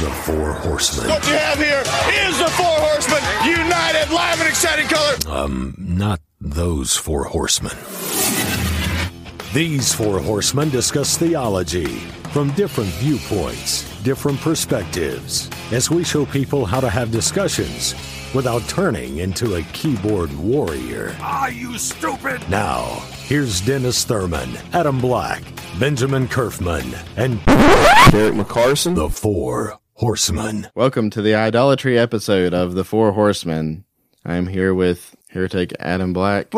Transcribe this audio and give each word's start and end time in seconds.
the 0.00 0.10
Four 0.10 0.52
Horsemen. 0.54 1.10
What 1.10 1.26
you 1.28 1.34
have 1.34 1.58
here 1.58 1.82
is 2.26 2.38
the 2.38 2.48
Four 2.52 2.74
Horsemen, 2.78 3.22
united, 3.46 4.10
live, 4.10 4.40
and 4.40 4.48
exciting 4.48 4.86
color. 4.86 5.16
Um, 5.28 5.74
not 5.76 6.20
those 6.40 6.96
Four 6.96 7.24
Horsemen. 7.24 7.76
These 9.52 9.92
Four 9.92 10.20
Horsemen 10.20 10.70
discuss 10.70 11.18
theology 11.18 11.98
from 12.32 12.50
different 12.52 12.88
viewpoints, 12.92 13.82
different 14.02 14.40
perspectives, 14.40 15.50
as 15.70 15.90
we 15.90 16.02
show 16.02 16.24
people 16.24 16.64
how 16.64 16.80
to 16.80 16.88
have 16.88 17.10
discussions 17.10 17.94
without 18.34 18.62
turning 18.68 19.18
into 19.18 19.56
a 19.56 19.62
keyboard 19.74 20.32
warrior. 20.38 21.14
Are 21.20 21.50
you 21.50 21.76
stupid? 21.76 22.40
Now, 22.48 23.02
here's 23.24 23.60
Dennis 23.60 24.04
Thurman, 24.04 24.48
Adam 24.72 24.98
Black, 24.98 25.42
Benjamin 25.78 26.26
Kerfman, 26.26 26.96
and 27.18 27.44
Derek 28.12 28.34
McCarson. 28.34 28.94
the 28.94 29.10
Four 29.10 29.79
Horsemen. 30.00 30.66
Welcome 30.74 31.10
to 31.10 31.20
the 31.20 31.34
idolatry 31.34 31.98
episode 31.98 32.54
of 32.54 32.72
the 32.72 32.84
Four 32.84 33.12
Horsemen. 33.12 33.84
I'm 34.24 34.46
here 34.46 34.72
with 34.72 35.14
heretic 35.28 35.74
Adam 35.78 36.14
Black 36.14 36.50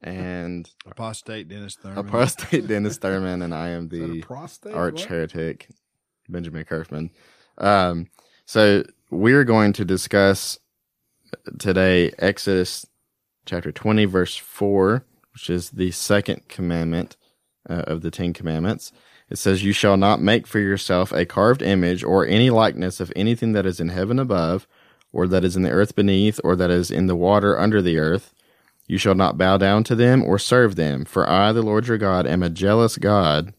and 0.00 0.70
Apostate 0.86 1.48
Dennis 1.48 1.74
Thurman. 1.74 1.98
apostate 1.98 2.66
Dennis 2.68 2.98
Thurman, 2.98 3.42
and 3.42 3.52
I 3.52 3.70
am 3.70 3.86
Is 3.86 3.98
that 3.98 4.04
a 4.04 4.06
the 4.12 4.20
prostate? 4.20 4.74
arch 4.74 5.00
What? 5.00 5.08
heretic 5.08 5.66
Benjamin 6.28 6.64
Kerfman. 6.64 7.10
Um, 7.58 8.10
so 8.46 8.84
we're 9.10 9.42
going 9.42 9.72
to 9.72 9.84
discuss 9.84 10.60
today 11.58 12.12
Exodus 12.20 12.86
chapter 13.44 13.72
20, 13.72 14.04
verse 14.04 14.36
4, 14.36 15.04
which 15.32 15.50
is 15.50 15.70
the 15.70 15.90
second 15.90 16.46
commandment 16.46 17.16
uh, 17.68 17.82
of 17.88 18.02
the 18.02 18.12
Ten 18.12 18.32
Commandments. 18.32 18.92
It 19.30 19.38
says, 19.38 19.64
You 19.64 19.72
shall 19.72 19.96
not 19.96 20.20
make 20.20 20.46
for 20.46 20.58
yourself 20.58 21.12
a 21.12 21.24
carved 21.24 21.62
image 21.62 22.04
or 22.04 22.26
any 22.26 22.50
likeness 22.50 23.00
of 23.00 23.12
anything 23.16 23.52
that 23.52 23.66
is 23.66 23.80
in 23.80 23.88
heaven 23.88 24.18
above, 24.18 24.66
or 25.12 25.26
that 25.28 25.44
is 25.44 25.56
in 25.56 25.62
the 25.62 25.70
earth 25.70 25.94
beneath, 25.94 26.40
or 26.44 26.56
that 26.56 26.70
is 26.70 26.90
in 26.90 27.06
the 27.06 27.16
water 27.16 27.58
under 27.58 27.80
the 27.80 27.98
earth. 27.98 28.34
You 28.86 28.98
shall 28.98 29.14
not 29.14 29.38
bow 29.38 29.56
down 29.56 29.84
to 29.84 29.94
them 29.94 30.22
or 30.22 30.38
serve 30.38 30.76
them, 30.76 31.04
for 31.04 31.28
I, 31.28 31.52
the 31.52 31.62
Lord 31.62 31.86
your 31.86 31.98
God, 31.98 32.26
am 32.26 32.42
a 32.42 32.50
jealous 32.50 32.98
God, 32.98 33.54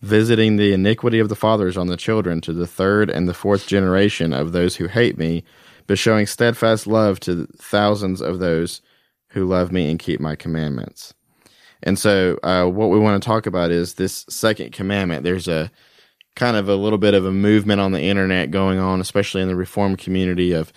visiting 0.00 0.56
the 0.56 0.72
iniquity 0.72 1.20
of 1.20 1.28
the 1.28 1.36
fathers 1.36 1.76
on 1.76 1.86
the 1.86 1.96
children 1.96 2.40
to 2.42 2.52
the 2.52 2.66
third 2.66 3.08
and 3.08 3.28
the 3.28 3.34
fourth 3.34 3.66
generation 3.66 4.32
of 4.32 4.52
those 4.52 4.76
who 4.76 4.88
hate 4.88 5.16
me, 5.16 5.44
but 5.86 5.98
showing 5.98 6.26
steadfast 6.26 6.86
love 6.86 7.20
to 7.20 7.46
thousands 7.56 8.20
of 8.20 8.40
those 8.40 8.80
who 9.28 9.44
love 9.44 9.70
me 9.70 9.90
and 9.90 10.00
keep 10.00 10.18
my 10.18 10.34
commandments. 10.34 11.14
And 11.84 11.98
so, 11.98 12.38
uh, 12.42 12.66
what 12.66 12.90
we 12.90 12.98
want 12.98 13.22
to 13.22 13.26
talk 13.26 13.46
about 13.46 13.70
is 13.70 13.94
this 13.94 14.24
second 14.28 14.72
commandment. 14.72 15.22
There's 15.22 15.46
a 15.46 15.70
kind 16.34 16.56
of 16.56 16.68
a 16.68 16.74
little 16.74 16.98
bit 16.98 17.14
of 17.14 17.24
a 17.24 17.30
movement 17.30 17.80
on 17.80 17.92
the 17.92 18.02
internet 18.02 18.50
going 18.50 18.78
on, 18.78 19.00
especially 19.00 19.42
in 19.42 19.48
the 19.48 19.54
reform 19.54 19.96
community 19.96 20.52
of 20.52 20.72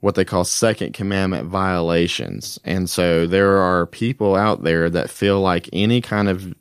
what 0.00 0.14
they 0.14 0.24
call 0.24 0.44
second 0.44 0.92
commandment 0.94 1.48
violations. 1.48 2.58
And 2.64 2.88
so 2.88 3.26
there 3.26 3.58
are 3.58 3.86
people 3.86 4.36
out 4.36 4.62
there 4.62 4.88
that 4.90 5.10
feel 5.10 5.40
like 5.40 5.68
any 5.72 6.00
kind 6.00 6.28
of 6.28 6.54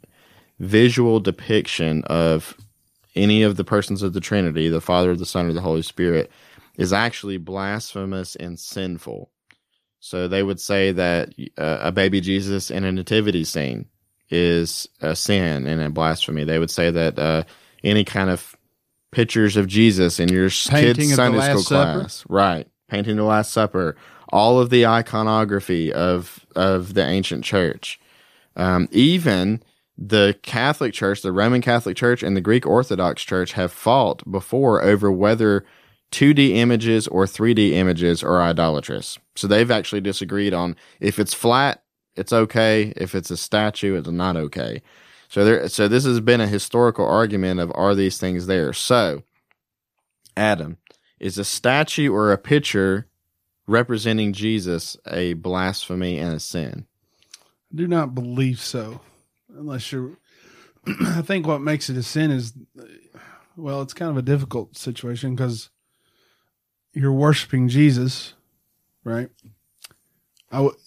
visual 0.59 1.19
depiction 1.19 2.03
of 2.05 2.57
any 3.15 3.43
of 3.43 3.57
the 3.57 3.63
persons 3.63 4.01
of 4.01 4.13
the 4.13 4.21
Trinity, 4.21 4.69
the 4.69 4.81
Father, 4.81 5.15
the 5.15 5.25
Son, 5.25 5.47
or 5.47 5.53
the 5.53 5.61
Holy 5.61 5.81
Spirit, 5.81 6.31
is 6.77 6.91
actually 6.91 7.37
blasphemous 7.37 8.35
and 8.35 8.59
sinful. 8.59 9.29
So 10.03 10.27
they 10.27 10.43
would 10.43 10.59
say 10.59 10.91
that 10.91 11.29
uh, 11.57 11.77
a 11.79 11.91
baby 11.93 12.19
Jesus 12.19 12.69
in 12.69 12.83
a 12.83 12.91
nativity 12.91 13.45
scene 13.45 13.85
is 14.29 14.85
a 14.99 15.15
sin 15.15 15.65
and 15.65 15.81
a 15.81 15.89
blasphemy. 15.89 16.43
They 16.43 16.59
would 16.59 16.69
say 16.69 16.91
that 16.91 17.17
uh, 17.17 17.43
any 17.85 18.03
kind 18.03 18.29
of 18.29 18.53
pictures 19.13 19.55
of 19.55 19.67
Jesus 19.67 20.19
in 20.19 20.27
your 20.27 20.49
Painting 20.49 21.05
kids' 21.07 21.15
Sunday 21.15 21.39
school 21.39 21.61
Supper? 21.61 21.99
class, 22.01 22.25
right? 22.27 22.67
Painting 22.89 23.15
the 23.15 23.23
Last 23.23 23.53
Supper, 23.53 23.95
all 24.27 24.59
of 24.59 24.69
the 24.69 24.85
iconography 24.85 25.93
of 25.93 26.45
of 26.53 26.95
the 26.95 27.07
ancient 27.07 27.45
church, 27.45 27.97
um, 28.57 28.89
even 28.91 29.63
the 29.97 30.37
Catholic 30.41 30.93
Church, 30.93 31.21
the 31.21 31.31
Roman 31.31 31.61
Catholic 31.61 31.95
Church, 31.95 32.23
and 32.23 32.35
the 32.35 32.41
Greek 32.41 32.65
Orthodox 32.65 33.23
Church 33.23 33.53
have 33.53 33.71
fought 33.71 34.29
before 34.29 34.83
over 34.83 35.09
whether 35.09 35.63
2D 36.13 36.57
images 36.57 37.07
or 37.07 37.25
3D 37.25 37.71
images 37.71 38.23
are 38.23 38.41
idolatrous. 38.41 39.17
So 39.35 39.47
they've 39.47 39.71
actually 39.71 40.01
disagreed 40.01 40.53
on 40.53 40.75
if 40.99 41.17
it's 41.17 41.33
flat, 41.33 41.83
it's 42.15 42.31
okay. 42.31 42.93
If 42.95 43.15
it's 43.15 43.31
a 43.31 43.37
statue, 43.37 43.97
it's 43.97 44.07
not 44.07 44.37
okay. 44.37 44.83
So 45.27 45.43
there, 45.43 45.67
so 45.67 45.87
this 45.87 46.05
has 46.05 46.19
been 46.19 46.41
a 46.41 46.47
historical 46.47 47.07
argument 47.07 47.59
of 47.59 47.71
are 47.73 47.95
these 47.95 48.19
things 48.19 48.45
there? 48.45 48.71
So, 48.73 49.23
Adam, 50.37 50.77
is 51.19 51.39
a 51.39 51.43
statue 51.43 52.13
or 52.13 52.31
a 52.31 52.37
picture 52.37 53.07
representing 53.65 54.33
Jesus 54.33 54.95
a 55.07 55.33
blasphemy 55.33 56.19
and 56.19 56.35
a 56.35 56.39
sin? 56.39 56.85
I 57.73 57.75
do 57.75 57.87
not 57.87 58.13
believe 58.13 58.59
so, 58.59 59.01
unless 59.49 59.91
you're. 59.91 60.11
I 60.85 61.23
think 61.23 61.47
what 61.47 61.61
makes 61.61 61.89
it 61.89 61.97
a 61.97 62.03
sin 62.03 62.29
is, 62.29 62.53
well, 63.55 63.81
it's 63.81 63.93
kind 63.93 64.11
of 64.11 64.17
a 64.17 64.21
difficult 64.21 64.77
situation 64.77 65.33
because 65.33 65.71
you're 66.93 67.11
worshiping 67.11 67.67
Jesus, 67.69 68.33
right? 69.03 69.29
I, 70.51 70.57
w- 70.57 70.77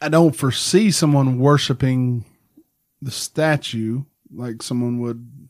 I- 0.00 0.08
don't 0.08 0.34
foresee 0.34 0.90
someone 0.90 1.38
worshiping 1.38 2.24
the 3.02 3.10
statue 3.10 4.04
like 4.32 4.62
someone 4.62 5.00
would 5.00 5.48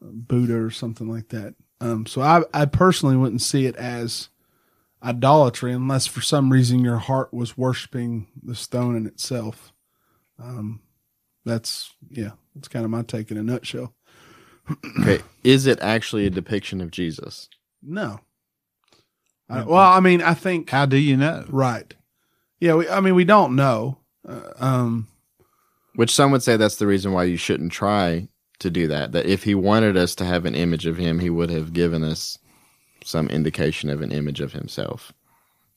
Buddha 0.00 0.56
or 0.60 0.70
something 0.70 1.08
like 1.08 1.28
that. 1.28 1.54
Um, 1.80 2.06
so 2.06 2.20
I, 2.22 2.42
I 2.52 2.66
personally 2.66 3.16
wouldn't 3.16 3.42
see 3.42 3.66
it 3.66 3.76
as 3.76 4.28
idolatry 5.02 5.72
unless 5.72 6.06
for 6.06 6.20
some 6.20 6.52
reason 6.52 6.80
your 6.80 6.98
heart 6.98 7.32
was 7.32 7.56
worshiping 7.58 8.28
the 8.42 8.54
stone 8.54 8.96
in 8.96 9.06
itself. 9.06 9.72
Um, 10.38 10.80
that's 11.44 11.92
yeah, 12.10 12.32
that's 12.54 12.68
kind 12.68 12.84
of 12.84 12.90
my 12.90 13.02
take 13.02 13.30
in 13.30 13.36
a 13.36 13.42
nutshell. 13.42 13.94
Okay, 15.00 15.20
is 15.42 15.66
it 15.66 15.80
actually 15.80 16.26
a 16.26 16.30
depiction 16.30 16.80
of 16.80 16.90
Jesus? 16.92 17.48
No. 17.82 18.20
I, 19.52 19.64
well, 19.64 19.92
I 19.92 20.00
mean, 20.00 20.22
I 20.22 20.34
think 20.34 20.70
How 20.70 20.86
do 20.86 20.96
you 20.96 21.16
know? 21.16 21.44
right. 21.48 21.94
Yeah, 22.60 22.74
we, 22.74 22.88
I 22.88 23.00
mean, 23.00 23.14
we 23.14 23.24
don't 23.24 23.56
know. 23.56 23.98
Uh, 24.26 24.52
um, 24.58 25.08
Which 25.96 26.14
some 26.14 26.30
would 26.30 26.42
say 26.42 26.56
that's 26.56 26.76
the 26.76 26.86
reason 26.86 27.12
why 27.12 27.24
you 27.24 27.36
shouldn't 27.36 27.72
try 27.72 28.28
to 28.60 28.70
do 28.70 28.86
that. 28.88 29.12
That 29.12 29.26
if 29.26 29.42
he 29.42 29.54
wanted 29.54 29.96
us 29.96 30.14
to 30.16 30.24
have 30.24 30.44
an 30.44 30.54
image 30.54 30.86
of 30.86 30.96
him, 30.96 31.18
he 31.18 31.28
would 31.28 31.50
have 31.50 31.72
given 31.72 32.04
us 32.04 32.38
some 33.04 33.28
indication 33.28 33.90
of 33.90 34.00
an 34.00 34.12
image 34.12 34.40
of 34.40 34.52
himself. 34.52 35.12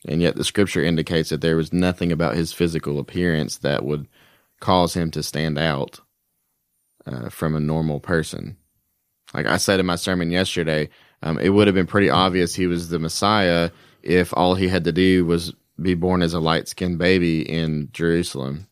And 0.07 0.21
yet 0.21 0.35
the 0.35 0.43
scripture 0.43 0.83
indicates 0.83 1.29
that 1.29 1.41
there 1.41 1.57
was 1.57 1.73
nothing 1.73 2.11
about 2.11 2.35
his 2.35 2.53
physical 2.53 2.99
appearance 2.99 3.57
that 3.57 3.83
would 3.83 4.07
cause 4.59 4.93
him 4.93 5.09
to 5.11 5.23
stand 5.23 5.57
out 5.57 5.99
uh, 7.07 7.29
from 7.29 7.55
a 7.55 7.59
normal 7.59 7.99
person. 7.99 8.57
Like 9.33 9.47
I 9.47 9.57
said 9.57 9.79
in 9.79 9.87
my 9.87 9.95
sermon 9.95 10.29
yesterday, 10.29 10.89
um, 11.23 11.39
it 11.39 11.49
would 11.49 11.67
have 11.67 11.75
been 11.75 11.87
pretty 11.87 12.09
obvious 12.09 12.53
he 12.53 12.67
was 12.67 12.89
the 12.89 12.99
Messiah 12.99 13.71
if 14.03 14.33
all 14.35 14.55
he 14.55 14.67
had 14.67 14.83
to 14.83 14.91
do 14.91 15.25
was 15.25 15.53
be 15.81 15.93
born 15.93 16.21
as 16.21 16.33
a 16.33 16.39
light 16.39 16.67
skinned 16.67 16.97
baby 16.97 17.41
in 17.41 17.89
Jerusalem 17.91 18.67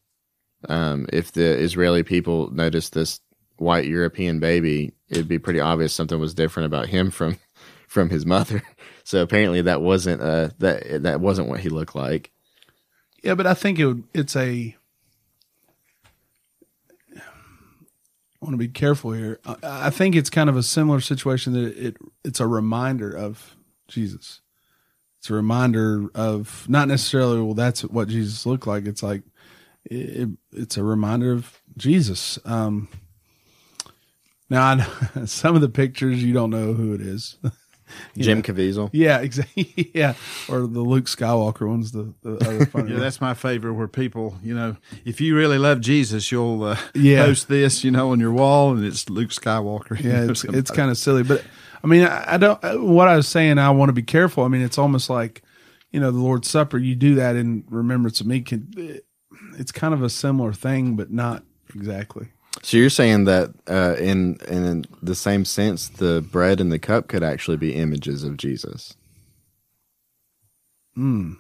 um, 0.69 1.07
if 1.11 1.31
the 1.31 1.57
Israeli 1.57 2.03
people 2.03 2.49
noticed 2.51 2.93
this 2.93 3.19
white 3.57 3.85
European 3.85 4.39
baby, 4.39 4.93
it'd 5.09 5.27
be 5.27 5.39
pretty 5.39 5.59
obvious 5.59 5.93
something 5.93 6.19
was 6.19 6.33
different 6.33 6.67
about 6.67 6.87
him 6.87 7.11
from 7.11 7.37
from 7.87 8.09
his 8.09 8.25
mother. 8.25 8.61
So 9.05 9.21
apparently 9.21 9.61
that 9.63 9.81
wasn't 9.81 10.21
uh 10.21 10.51
that 10.59 11.03
that 11.03 11.19
wasn't 11.19 11.49
what 11.49 11.59
he 11.59 11.67
looked 11.67 11.93
like. 11.93 12.31
yeah, 13.21 13.35
but 13.35 13.45
I 13.45 13.53
think 13.53 13.77
it 13.77 13.85
would, 13.85 14.03
it's 14.13 14.33
a. 14.33 14.77
want 18.43 18.53
to 18.53 18.57
be 18.57 18.67
careful 18.67 19.11
here. 19.11 19.39
I, 19.63 19.89
think 19.89 20.15
it's 20.15 20.29
kind 20.29 20.49
of 20.49 20.55
a 20.55 20.63
similar 20.63 20.99
situation 20.99 21.53
that 21.53 21.77
it 21.77 21.97
it's 22.23 22.39
a 22.39 22.47
reminder 22.47 23.11
of 23.11 23.55
Jesus. 23.87 24.41
It's 25.19 25.29
a 25.29 25.33
reminder 25.33 26.09
of 26.15 26.65
not 26.69 26.87
necessarily 26.87 27.41
well 27.41 27.53
that's 27.53 27.83
what 27.83 28.09
Jesus 28.09 28.45
looked 28.45 28.67
like. 28.67 28.85
It's 28.85 29.03
like 29.03 29.23
it, 29.85 30.29
it's 30.51 30.77
a 30.77 30.83
reminder 30.83 31.31
of 31.31 31.61
Jesus. 31.77 32.39
Um, 32.45 32.87
now, 34.49 34.63
I, 34.63 35.25
some 35.25 35.55
of 35.55 35.61
the 35.61 35.69
pictures 35.69 36.23
you 36.23 36.33
don't 36.33 36.49
know 36.49 36.73
who 36.73 36.93
it 36.93 37.01
is. 37.01 37.37
Jim 38.17 38.41
Caviezel. 38.43 38.89
yeah, 38.93 39.19
exactly. 39.21 39.91
Yeah, 39.93 40.13
or 40.47 40.61
the 40.61 40.81
Luke 40.81 41.05
Skywalker 41.05 41.67
one's 41.67 41.91
the, 41.91 42.13
the 42.21 42.35
other 42.37 42.65
funny. 42.71 42.93
Yeah, 42.93 42.99
that's 42.99 43.19
my 43.21 43.33
favorite. 43.33 43.73
Where 43.73 43.87
people, 43.87 44.35
you 44.43 44.53
know, 44.55 44.77
if 45.05 45.19
you 45.21 45.35
really 45.35 45.57
love 45.57 45.81
Jesus, 45.81 46.31
you'll 46.31 46.63
uh, 46.63 46.77
Yeah. 46.93 47.25
post 47.25 47.47
this, 47.47 47.83
you 47.83 47.91
know, 47.91 48.11
on 48.11 48.19
your 48.19 48.31
wall, 48.31 48.71
and 48.75 48.85
it's 48.85 49.09
Luke 49.09 49.29
Skywalker. 49.31 49.99
yeah, 50.01 50.25
know, 50.25 50.31
it's 50.31 50.43
it's 50.43 50.71
kind 50.71 50.89
of 50.91 50.97
silly, 50.97 51.23
but 51.23 51.43
I 51.83 51.87
mean, 51.87 52.03
I, 52.03 52.35
I 52.35 52.37
don't. 52.37 52.63
uh, 52.63 52.75
What 52.77 53.07
I 53.07 53.15
was 53.15 53.27
saying, 53.27 53.57
I 53.59 53.69
want 53.71 53.89
to 53.89 53.93
be 53.93 54.03
careful. 54.03 54.43
I 54.43 54.47
mean, 54.47 54.61
it's 54.61 54.77
almost 54.77 55.09
like 55.09 55.41
you 55.91 55.99
know 55.99 56.11
the 56.11 56.19
Lord's 56.19 56.49
Supper. 56.49 56.77
You 56.77 56.95
do 56.95 57.15
that 57.15 57.35
in 57.35 57.63
remembrance 57.69 58.21
of 58.21 58.27
me. 58.27 58.41
Can 58.41 59.01
it's 59.57 59.71
kind 59.71 59.93
of 59.93 60.01
a 60.01 60.09
similar 60.09 60.53
thing, 60.53 60.95
but 60.95 61.11
not 61.11 61.43
exactly. 61.75 62.27
So 62.61 62.77
you're 62.77 62.89
saying 62.89 63.25
that 63.25 63.51
uh, 63.67 63.95
in 63.99 64.37
in 64.47 64.85
the 65.01 65.15
same 65.15 65.43
sense, 65.43 65.89
the 65.89 66.21
bread 66.21 66.61
and 66.61 66.71
the 66.71 66.79
cup 66.79 67.07
could 67.07 67.23
actually 67.23 67.57
be 67.57 67.73
images 67.75 68.23
of 68.23 68.37
Jesus. 68.37 68.95
No, 70.95 71.35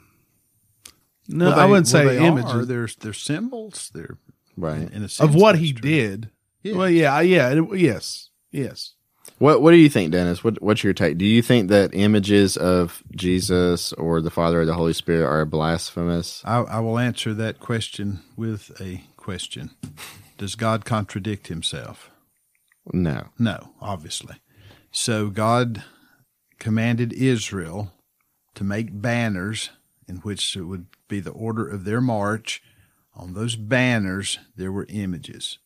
Well, 1.29 1.59
I 1.59 1.65
wouldn't 1.65 1.85
well, 1.93 2.03
say 2.03 2.05
they 2.17 2.25
images 2.25 2.51
Are. 2.51 2.65
They're, 2.65 2.89
they're 2.99 3.13
symbols. 3.13 3.91
They're 3.93 4.17
Right. 4.57 4.81
in 4.91 5.03
a 5.03 5.09
sense, 5.09 5.19
of 5.21 5.35
what 5.35 5.57
he 5.57 5.73
true. 5.73 5.89
did. 5.89 6.29
Yeah. 6.63 6.75
Well, 6.75 6.89
yeah, 6.89 7.19
yeah, 7.21 7.49
it- 7.51 7.79
yes, 7.79 8.29
yes. 8.51 8.93
What 9.39 9.61
What 9.61 9.71
do 9.71 9.77
you 9.77 9.89
think, 9.89 10.11
Dennis? 10.11 10.43
What 10.43 10.61
What's 10.61 10.83
your 10.83 10.93
take? 10.93 11.17
Do 11.17 11.25
you 11.25 11.41
think 11.41 11.69
that 11.69 11.91
images 11.93 12.55
of 12.57 13.01
Jesus 13.15 13.93
or 13.93 14.21
the 14.21 14.29
Father 14.29 14.61
or 14.61 14.65
the 14.65 14.73
Holy 14.75 14.93
Spirit 14.93 15.25
are 15.25 15.45
blasphemous? 15.45 16.41
I, 16.45 16.57
I 16.57 16.79
will 16.81 16.99
answer 16.99 17.33
that 17.35 17.59
question 17.59 18.19
with 18.35 18.71
a 18.81 19.03
question. 19.17 19.71
Does 20.37 20.55
God 20.55 20.85
contradict 20.85 21.47
himself? 21.47 22.09
No. 22.91 23.29
No, 23.39 23.73
obviously. 23.81 24.35
So 24.91 25.29
God 25.29 25.83
commanded 26.59 27.13
Israel 27.13 27.91
to 28.55 28.63
make 28.63 29.01
banners 29.01 29.69
in 30.07 30.17
which 30.17 30.55
it 30.55 30.63
would 30.63 30.87
be 31.07 31.19
the 31.19 31.31
order 31.31 31.67
of 31.67 31.85
their 31.85 32.01
march. 32.01 32.61
On 33.15 33.33
those 33.33 33.55
banners, 33.55 34.39
there 34.55 34.71
were 34.71 34.85
images. 34.89 35.59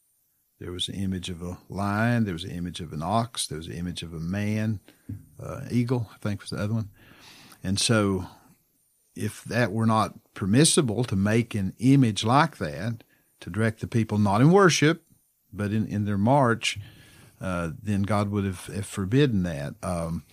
There 0.60 0.72
was 0.72 0.90
an 0.90 0.96
image 0.96 1.30
of 1.30 1.42
a 1.42 1.58
lion, 1.70 2.26
there 2.26 2.34
was 2.34 2.44
an 2.44 2.52
image 2.52 2.80
of 2.80 2.92
an 2.92 3.04
ox, 3.04 3.46
there 3.46 3.60
was 3.60 3.68
an 3.68 3.74
image 3.74 4.02
of 4.02 4.14
a 4.14 4.20
man, 4.20 4.80
uh, 5.40 5.62
eagle, 5.70 6.10
I 6.14 6.18
think 6.18 6.42
was 6.42 6.50
the 6.50 6.58
other 6.58 6.74
one. 6.74 6.90
And 7.64 7.80
so, 7.80 8.26
if 9.16 9.44
that 9.44 9.72
were 9.72 9.86
not 9.86 10.14
permissible 10.34 11.04
to 11.06 11.16
make 11.16 11.54
an 11.54 11.74
image 11.80 12.24
like 12.24 12.58
that, 12.58 13.04
to 13.42 13.50
direct 13.50 13.82
the 13.82 13.88
people 13.88 14.18
not 14.18 14.42
in 14.42 14.52
worship, 14.52 15.04
but 15.54 15.72
in, 15.72 15.86
in 15.88 16.06
their 16.06 16.18
march, 16.18 16.80
uh, 17.40 17.72
then 17.82 18.04
God 18.04 18.30
would 18.32 18.46
have, 18.46 18.66
have 18.68 18.86
forbidden 18.86 19.44
that. 19.44 19.76
Um, 19.84 20.24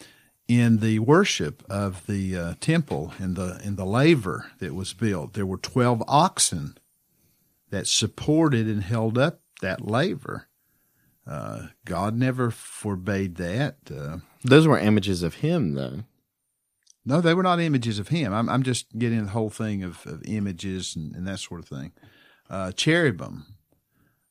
in 0.46 0.78
the 0.80 0.98
worship 0.98 1.62
of 1.70 2.06
the 2.06 2.36
uh, 2.36 2.54
temple, 2.60 3.14
in 3.18 3.34
the 3.34 3.58
in 3.64 3.76
the 3.76 3.86
laver 3.86 4.50
that 4.58 4.74
was 4.74 4.92
built, 4.92 5.32
there 5.32 5.46
were 5.46 5.56
twelve 5.56 6.02
oxen 6.06 6.76
that 7.70 7.86
supported 7.86 8.66
and 8.66 8.82
held 8.82 9.16
up 9.16 9.40
that 9.62 9.86
laver. 9.86 10.48
Uh, 11.26 11.68
God 11.86 12.14
never 12.14 12.50
forbade 12.50 13.36
that. 13.36 13.76
Uh, 13.90 14.18
Those 14.42 14.66
were 14.66 14.78
images 14.78 15.22
of 15.22 15.36
him, 15.36 15.72
though. 15.72 16.04
no, 17.06 17.22
they 17.22 17.32
were 17.32 17.42
not 17.42 17.60
images 17.60 17.98
of 17.98 18.08
him. 18.08 18.34
I'm, 18.34 18.48
I'm 18.50 18.62
just 18.62 18.98
getting 18.98 19.24
the 19.24 19.30
whole 19.30 19.48
thing 19.48 19.82
of, 19.82 20.06
of 20.06 20.22
images 20.26 20.94
and, 20.94 21.14
and 21.16 21.26
that 21.26 21.38
sort 21.38 21.60
of 21.60 21.66
thing. 21.68 21.92
Uh, 22.54 22.70
cherubim, 22.70 23.46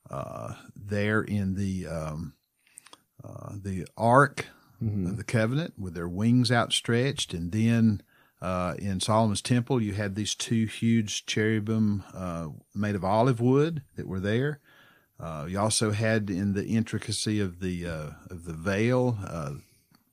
uh, 0.09 0.53
there 0.73 1.21
in 1.21 1.55
the 1.55 1.85
um, 1.85 2.33
uh, 3.21 3.53
the 3.61 3.85
ark 3.97 4.45
of 5.07 5.17
the 5.17 5.25
covenant 5.25 5.73
with 5.77 5.93
their 5.93 6.07
wings 6.07 6.49
outstretched, 6.49 7.33
and 7.33 7.51
then 7.51 8.01
uh, 8.41 8.75
in 8.79 9.01
Solomon's 9.01 9.41
temple 9.41 9.81
you 9.81 9.91
had 9.91 10.15
these 10.15 10.35
two 10.35 10.65
huge 10.67 11.25
cherubim 11.25 12.05
uh, 12.13 12.47
made 12.73 12.95
of 12.95 13.03
olive 13.03 13.41
wood 13.41 13.81
that 13.97 14.07
were 14.07 14.21
there. 14.21 14.61
Uh, 15.19 15.45
you 15.49 15.59
also 15.59 15.91
had 15.91 16.29
in 16.29 16.53
the 16.53 16.65
intricacy 16.65 17.41
of 17.41 17.59
the 17.59 17.85
uh, 17.85 18.09
of 18.29 18.45
the 18.45 18.53
veil 18.53 19.17
uh, 19.27 19.51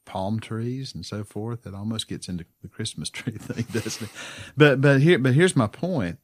palm 0.05 0.41
trees 0.41 0.93
and 0.95 1.07
so 1.07 1.23
forth. 1.23 1.65
It 1.65 1.75
almost 1.75 2.09
gets 2.09 2.29
into 2.29 2.45
the 2.61 2.69
Christmas 2.69 3.09
tree 3.19 3.39
thing, 3.39 3.67
doesn't 3.73 4.09
it? 4.09 4.12
But 4.57 4.81
but 4.81 5.01
here 5.01 5.21
but 5.21 5.35
here's 5.35 5.55
my 5.55 5.69
point. 5.69 6.19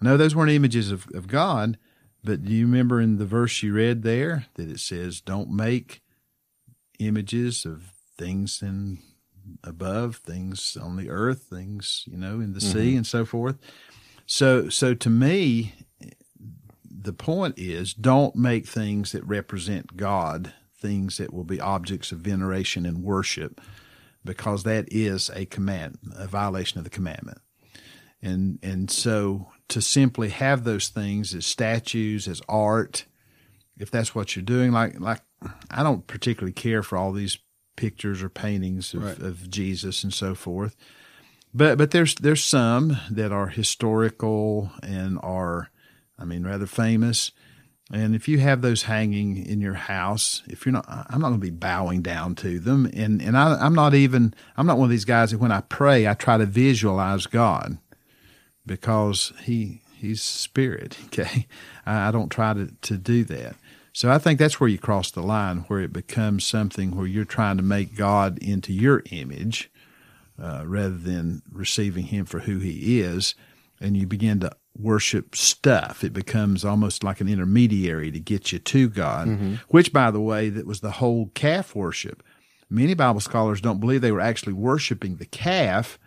No, 0.00 0.16
those 0.16 0.34
weren't 0.34 0.50
images 0.50 0.90
of, 0.90 1.06
of 1.14 1.26
God. 1.26 1.78
But 2.22 2.44
do 2.44 2.52
you 2.52 2.66
remember 2.66 3.00
in 3.00 3.16
the 3.16 3.26
verse 3.26 3.62
you 3.62 3.72
read 3.72 4.02
there 4.02 4.46
that 4.54 4.68
it 4.68 4.80
says, 4.80 5.20
"Don't 5.20 5.50
make 5.50 6.02
images 6.98 7.64
of 7.64 7.92
things 8.18 8.60
in 8.62 8.98
above, 9.64 10.16
things 10.16 10.76
on 10.80 10.96
the 10.96 11.08
earth, 11.08 11.46
things 11.50 12.04
you 12.06 12.18
know 12.18 12.40
in 12.40 12.52
the 12.52 12.60
sea, 12.60 12.90
mm-hmm. 12.90 12.98
and 12.98 13.06
so 13.06 13.24
forth." 13.24 13.56
So 14.26 14.68
so 14.68 14.94
to 14.94 15.10
me, 15.10 15.74
the 17.00 17.12
point 17.12 17.58
is 17.58 17.94
don't 17.94 18.36
make 18.36 18.66
things 18.66 19.12
that 19.12 19.24
represent 19.24 19.96
God 19.96 20.52
things 20.76 21.18
that 21.18 21.32
will 21.32 21.44
be 21.44 21.60
objects 21.60 22.10
of 22.10 22.18
veneration 22.18 22.86
and 22.86 23.02
worship 23.02 23.60
because 24.24 24.62
that 24.64 24.86
is 24.90 25.30
a 25.34 25.46
command 25.46 25.98
a 26.16 26.26
violation 26.26 26.78
of 26.78 26.84
the 26.84 26.90
commandment 26.90 27.38
and 28.22 28.58
and 28.62 28.90
so 28.90 29.48
to 29.70 29.80
simply 29.80 30.28
have 30.28 30.64
those 30.64 30.88
things 30.88 31.34
as 31.34 31.46
statues 31.46 32.28
as 32.28 32.42
art 32.48 33.06
if 33.78 33.90
that's 33.90 34.14
what 34.14 34.36
you're 34.36 34.44
doing. 34.44 34.72
Like 34.72 35.00
like 35.00 35.20
I 35.70 35.82
don't 35.82 36.06
particularly 36.06 36.52
care 36.52 36.82
for 36.82 36.98
all 36.98 37.12
these 37.12 37.38
pictures 37.76 38.22
or 38.22 38.28
paintings 38.28 38.92
of, 38.92 39.02
Right. 39.02 39.18
of 39.18 39.48
Jesus 39.50 40.04
and 40.04 40.12
so 40.12 40.34
forth. 40.34 40.76
But 41.54 41.78
but 41.78 41.90
there's 41.92 42.14
there's 42.16 42.44
some 42.44 42.96
that 43.10 43.32
are 43.32 43.48
historical 43.48 44.70
and 44.82 45.18
are 45.22 45.70
I 46.18 46.24
mean 46.24 46.44
rather 46.44 46.66
famous. 46.66 47.32
And 47.92 48.14
if 48.14 48.28
you 48.28 48.38
have 48.38 48.62
those 48.62 48.82
hanging 48.84 49.36
in 49.44 49.60
your 49.60 49.74
house 49.74 50.42
if 50.46 50.64
you're 50.64 50.72
not 50.72 50.86
I'm 50.88 51.20
not 51.20 51.28
going 51.30 51.40
to 51.40 51.46
be 51.46 51.50
bowing 51.50 52.02
down 52.02 52.34
to 52.36 52.58
them. 52.60 52.86
And 52.92 53.22
and 53.22 53.36
I, 53.36 53.54
I'm 53.64 53.74
not 53.74 53.94
even 53.94 54.34
I'm 54.56 54.66
not 54.66 54.78
one 54.78 54.84
of 54.86 54.90
these 54.90 55.04
guys 55.06 55.30
that 55.30 55.40
when 55.40 55.52
I 55.52 55.60
pray 55.62 56.06
I 56.06 56.14
try 56.14 56.36
to 56.38 56.46
visualize 56.46 57.26
God 57.26 57.78
because 58.66 59.32
he 59.42 59.82
he's 59.96 60.22
spirit 60.22 60.96
okay? 61.06 61.46
I, 61.86 62.10
don't 62.10 62.30
try 62.30 62.54
to 62.54 62.72
to 62.82 62.96
do 62.96 63.24
that. 63.24 63.56
So 63.92 64.10
I 64.10 64.18
think 64.18 64.38
that's 64.38 64.60
where 64.60 64.68
you 64.68 64.78
cross 64.78 65.10
the 65.10 65.22
line 65.22 65.58
where 65.68 65.80
it 65.80 65.92
becomes 65.92 66.44
something 66.44 66.96
where 66.96 67.06
you're 67.06 67.24
trying 67.24 67.56
to 67.56 67.62
make 67.62 67.96
God 67.96 68.38
into 68.38 68.72
your 68.72 69.02
image 69.10 69.70
uh, 70.40 70.62
rather 70.64 70.96
than 70.96 71.42
receiving 71.50 72.04
him 72.04 72.24
for 72.24 72.40
who 72.40 72.58
he 72.58 73.00
is 73.00 73.34
and 73.80 73.96
you 73.96 74.06
begin 74.06 74.40
to 74.40 74.52
worship 74.78 75.34
stuff. 75.34 76.04
It 76.04 76.12
becomes 76.12 76.64
almost 76.64 77.02
like 77.02 77.20
an 77.20 77.28
intermediary 77.28 78.12
to 78.12 78.20
get 78.20 78.52
you 78.52 78.58
to 78.60 78.88
god 78.88 79.26
which 79.68 79.92
by 79.92 80.10
the 80.10 80.20
way 80.20 80.48
that 80.48 80.66
was 80.66 80.80
the 80.80 80.92
whole 80.92 81.30
calf 81.34 81.74
worship. 81.74 82.22
Many 82.70 82.94
bible 82.94 83.20
scholars 83.20 83.60
don't 83.60 83.80
believe 83.80 84.00
they 84.00 84.12
were 84.12 84.20
actually 84.20 84.52
worshiping 84.52 85.16
the 85.16 85.26
calf 85.26 85.98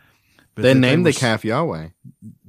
but 0.55 0.61
They 0.61 0.73
named 0.73 1.05
were 1.05 1.11
the 1.11 1.19
calf 1.19 1.43
Yahweh. 1.43 1.89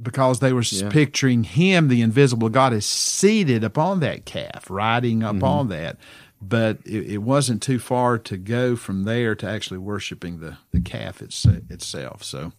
because 0.00 0.40
they 0.40 0.52
were 0.52 0.62
Yeah. 0.62 0.88
picturing 0.90 1.44
him, 1.44 1.88
the 1.88 2.02
invisible 2.02 2.48
God, 2.50 2.72
is 2.72 2.84
seated 2.84 3.64
upon 3.64 4.00
that 4.00 4.24
calf, 4.26 4.68
riding 4.68 5.22
upon 5.22 5.68
that. 5.68 5.96
But 6.42 6.80
it, 6.84 7.12
it 7.12 7.18
wasn't 7.22 7.62
too 7.62 7.78
far 7.78 8.18
to 8.18 8.36
go 8.36 8.76
from 8.76 9.04
there 9.04 9.34
to 9.36 9.48
actually 9.48 9.78
worshiping 9.78 10.40
the, 10.40 10.58
the 10.72 10.80
calf 10.80 11.22
it's, 11.22 11.46
itself. 11.46 12.22
So, 12.22 12.52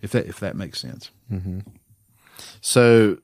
if 0.00 0.10
that 0.12 0.26
if 0.26 0.40
that 0.40 0.56
makes 0.56 0.80
sense, 0.80 1.10
So, 2.60 3.18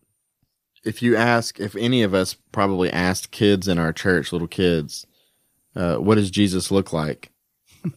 if 0.84 1.02
you 1.02 1.16
ask, 1.16 1.60
if 1.60 1.76
any 1.76 2.02
of 2.02 2.12
us 2.12 2.36
probably 2.50 2.90
asked 2.90 3.30
kids 3.30 3.68
in 3.68 3.78
our 3.78 3.92
church, 3.92 4.32
little 4.32 4.48
kids, 4.48 5.06
uh, 5.76 5.96
what 5.96 6.16
does 6.16 6.30
Jesus 6.30 6.70
look 6.70 6.92
like? 6.92 7.30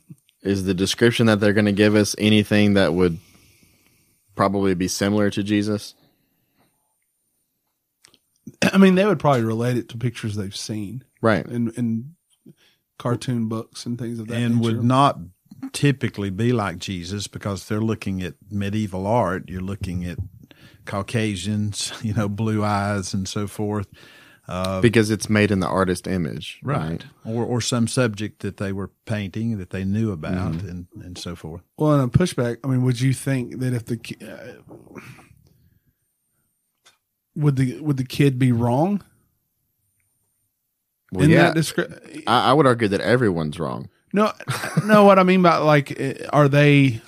Is 0.44 0.66
the 0.66 0.74
description 0.74 1.26
that 1.26 1.40
they're 1.40 1.54
going 1.54 1.66
to 1.66 1.72
give 1.72 1.96
us 1.96 2.16
anything 2.20 2.76
that 2.76 2.94
would 2.94 3.18
probably 4.36 4.74
be 4.76 4.88
similar 4.88 5.30
to 5.32 5.44
Jesus? 5.44 5.96
I 8.72 8.78
mean, 8.78 8.96
they 8.96 9.06
would 9.06 9.20
probably 9.20 9.44
relate 9.44 9.78
it 9.78 9.90
to 9.90 9.98
pictures 9.98 10.36
they've 10.36 10.56
seen 10.56 11.04
Right. 11.22 11.46
in 11.46 11.70
in 11.72 12.16
cartoon 13.00 13.48
books 13.48 13.86
and 13.86 13.98
things 14.00 14.20
of 14.20 14.28
that 14.28 14.36
and 14.38 14.56
nature. 14.58 14.76
would 14.76 14.84
not 14.84 15.20
typically 15.74 16.30
be 16.30 16.54
like 16.54 16.78
Jesus 16.78 17.28
because 17.28 17.68
they're 17.68 17.82
looking 17.82 18.22
at 18.22 18.36
medieval 18.50 19.08
art. 19.08 19.50
You're 19.50 19.62
looking 19.62 20.06
at 20.06 20.18
Caucasians, 20.86 21.92
you 22.04 22.14
know, 22.14 22.30
blue 22.30 22.64
eyes 22.64 23.14
and 23.14 23.28
so 23.28 23.48
forth. 23.48 23.88
Because 24.82 25.10
it's 25.10 25.30
made 25.30 25.52
in 25.52 25.60
the 25.60 25.68
artist 25.68 26.08
image. 26.08 26.60
Right. 26.64 27.04
Or 27.24 27.44
or 27.44 27.62
some 27.62 27.88
subject 27.88 28.42
that 28.42 28.58
they 28.58 28.72
were 28.72 28.92
painting 29.06 29.58
that 29.58 29.72
they 29.72 29.84
knew 29.84 30.12
about 30.12 30.62
and, 30.62 30.88
and 31.02 31.18
so 31.18 31.36
forth. 31.36 31.62
Well, 31.78 31.94
in 31.96 32.02
a 32.02 32.08
pushback, 32.08 32.58
I 32.64 32.68
mean, 32.68 32.84
would 32.84 33.02
you 33.02 33.14
think 33.14 33.60
that 33.60 33.74
if 33.74 33.86
the 33.86 33.98
ki- 33.98 34.18
uh, 34.26 35.00
would 37.36 37.56
the 37.56 37.80
would 37.82 37.98
the 37.98 38.06
kid 38.06 38.40
be 38.40 38.52
wrong 38.52 39.02
Well, 41.12 41.26
in 41.26 41.32
yeah. 41.32 41.52
that 41.52 41.58
descri- 41.58 42.24
I, 42.28 42.52
I 42.52 42.54
would 42.54 42.66
argue 42.68 42.88
that 42.88 43.02
everyone's 43.02 43.60
wrong. 43.60 43.90
No, 44.14 44.32
no. 44.86 45.04
What 45.04 45.20
I 45.20 45.24
mean 45.24 45.42
by 45.42 45.58
like, 45.58 46.00
uh, 46.00 46.14
are 46.32 46.48
they 46.48 47.02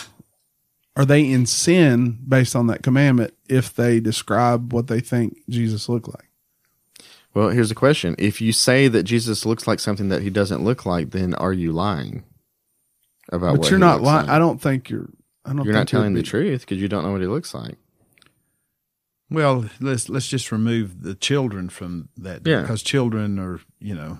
are 0.98 1.06
they 1.06 1.29
in 1.32 1.46
sin 1.46 2.17
based 2.27 2.56
on 2.56 2.67
that 2.67 2.84
commandment 2.84 3.34
if 3.48 3.74
they 3.74 4.00
describe 4.00 4.74
what 4.74 4.88
they 4.88 5.00
think 5.00 5.38
Jesus 5.48 5.88
looked 5.88 6.08
like? 6.10 6.26
Well, 7.38 7.50
here's 7.50 7.70
the 7.70 7.75
question. 7.75 8.15
If 8.17 8.41
you 8.41 8.51
say 8.51 8.88
that 8.88 9.03
Jesus 9.03 9.46
looks 9.46 9.67
like 9.67 9.79
something 9.79 10.10
that 10.10 10.24
he 10.24 10.32
doesn't 10.32 10.63
look 10.63 10.88
like, 10.88 11.12
then 11.12 11.36
are 11.36 11.53
you 11.53 11.72
lying 11.72 12.24
about 13.32 13.51
But 13.53 13.60
what 13.60 13.70
you're 13.70 13.77
he 13.77 13.86
not 13.86 14.01
lying. 14.01 14.25
like? 14.25 14.36
I 14.36 14.39
don't 14.39 14.60
think 14.60 14.89
you're. 14.89 15.08
I 15.46 15.50
don't. 15.50 15.58
Think 15.58 15.65
You're 15.67 15.74
think 15.75 15.82
not 15.82 15.88
telling 15.88 16.13
you're 16.13 16.24
the 16.24 16.27
truth 16.27 16.62
because 16.62 16.82
you 16.82 16.88
don't 16.88 17.03
know 17.03 17.12
what 17.12 17.22
he 17.22 17.27
looks 17.27 17.53
like. 17.53 17.75
Well, 19.29 19.70
let's 19.79 20.10
let's 20.10 20.27
just 20.27 20.51
remove 20.51 21.03
the 21.03 21.13
children 21.13 21.70
from 21.70 22.10
that 22.17 22.41
Yeah. 22.44 22.62
because 22.62 22.82
children 22.82 23.38
are 23.38 23.60
you 23.79 23.94
know 23.94 24.17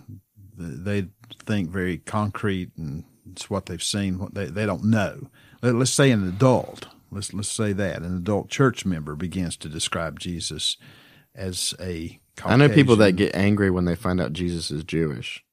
they 0.55 1.07
think 1.43 1.71
very 1.71 1.97
concrete 1.97 2.69
and 2.77 3.03
it's 3.31 3.50
what 3.50 3.65
they've 3.65 3.81
seen. 3.81 4.19
What 4.19 4.36
they 4.36 4.45
they 4.45 4.67
don't 4.67 4.83
know. 4.83 5.31
Let, 5.63 5.74
let's 5.74 5.89
say 5.89 6.12
an 6.12 6.27
adult. 6.27 6.88
Let's 7.09 7.33
let's 7.33 7.50
say 7.50 7.74
that 7.74 8.03
an 8.03 8.15
adult 8.15 8.50
church 8.50 8.86
member 8.86 9.15
begins 9.15 9.57
to 9.57 9.69
describe 9.69 10.19
Jesus 10.19 10.77
as 11.38 11.74
a. 11.79 12.20
I 12.44 12.56
know 12.56 12.70
people 12.70 12.98
that 12.98 13.13
get 13.13 13.36
angry 13.36 13.72
when 13.72 13.86
they 13.86 13.96
find 13.96 14.22
out 14.22 14.34
Jesus 14.34 14.70
is 14.70 14.84
Jewish. 14.84 15.44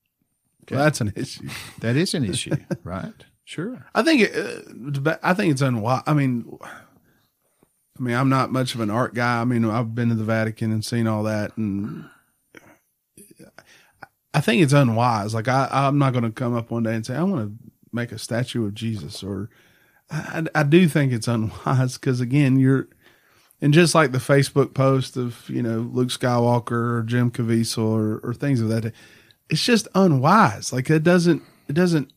Well, 0.71 0.83
that's 0.83 1.01
an 1.01 1.13
issue. 1.15 1.49
that 1.81 1.97
is 1.97 2.15
an 2.15 2.25
issue, 2.25 2.57
right? 2.85 3.13
Sure. 3.45 3.87
I 3.95 4.03
think 4.03 4.23
it, 4.23 5.07
uh, 5.07 5.17
I 5.23 5.35
think 5.35 5.53
it's 5.53 5.63
unwise. 5.63 6.03
I 6.07 6.15
mean, 6.15 6.59
I 6.63 8.03
mean, 8.03 8.15
I'm 8.15 8.29
not 8.29 8.51
much 8.51 8.75
of 8.75 8.81
an 8.81 8.91
art 8.91 9.15
guy. 9.15 9.41
I 9.41 9.45
mean, 9.45 9.65
I've 9.65 9.95
been 9.95 10.09
to 10.09 10.15
the 10.15 10.25
Vatican 10.25 10.73
and 10.73 10.85
seen 10.85 11.07
all 11.07 11.23
that, 11.25 11.57
and 11.57 12.09
I 14.33 14.41
think 14.41 14.63
it's 14.63 14.73
unwise. 14.73 15.35
Like 15.35 15.49
I, 15.49 15.69
I'm 15.71 15.99
not 15.99 16.13
going 16.13 16.25
to 16.25 16.33
come 16.33 16.55
up 16.55 16.71
one 16.71 16.83
day 16.83 16.95
and 16.95 17.05
say 17.05 17.15
I 17.15 17.23
want 17.23 17.49
to 17.49 17.73
make 17.93 18.11
a 18.11 18.19
statue 18.19 18.67
of 18.67 18.75
Jesus, 18.75 19.23
or 19.23 19.51
I, 20.11 20.45
I 20.55 20.63
do 20.65 20.89
think 20.89 21.13
it's 21.13 21.29
unwise 21.29 21.99
because 21.99 22.21
again, 22.21 22.59
you're, 22.59 22.89
and 23.65 23.73
just 23.73 23.95
like 23.95 24.13
the 24.13 24.19
Facebook 24.19 24.75
post 24.75 25.17
of 25.17 25.49
you 25.49 25.63
know 25.63 25.79
Luke 25.79 26.11
Skywalker 26.11 26.71
or 26.99 27.03
Jim 27.07 27.31
Caviezel 27.31 27.79
or, 27.79 28.19
or 28.19 28.35
things 28.35 28.61
of 28.61 28.69
that, 28.69 28.93
it's 29.49 29.65
just 29.65 29.89
unwise. 29.95 30.71
Like 30.71 30.91
it 30.91 31.03
doesn't, 31.03 31.43
it 31.67 31.73
doesn't. 31.73 32.13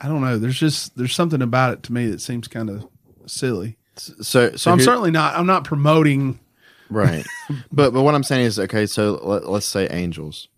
I 0.00 0.08
don't 0.08 0.22
know. 0.22 0.38
There's 0.38 0.58
just 0.58 0.96
there's 0.96 1.14
something 1.14 1.42
about 1.42 1.74
it 1.74 1.82
to 1.84 1.92
me 1.92 2.08
that 2.08 2.20
seems 2.20 2.48
kind 2.48 2.70
of 2.70 2.88
silly. 3.26 3.76
So, 3.96 4.14
so, 4.22 4.56
So 4.56 4.72
I'm 4.72 4.78
here- 4.78 4.84
certainly 4.86 5.10
not. 5.10 5.36
I'm 5.36 5.46
not 5.46 5.64
promoting. 5.64 6.40
right. 6.88 7.24
but 7.72 7.92
but 7.92 8.02
what 8.02 8.14
I'm 8.14 8.24
saying 8.24 8.46
is, 8.46 8.58
okay, 8.58 8.86
so 8.86 9.20
let, 9.22 9.48
let's 9.48 9.66
say 9.66 9.86
angels. 9.88 10.48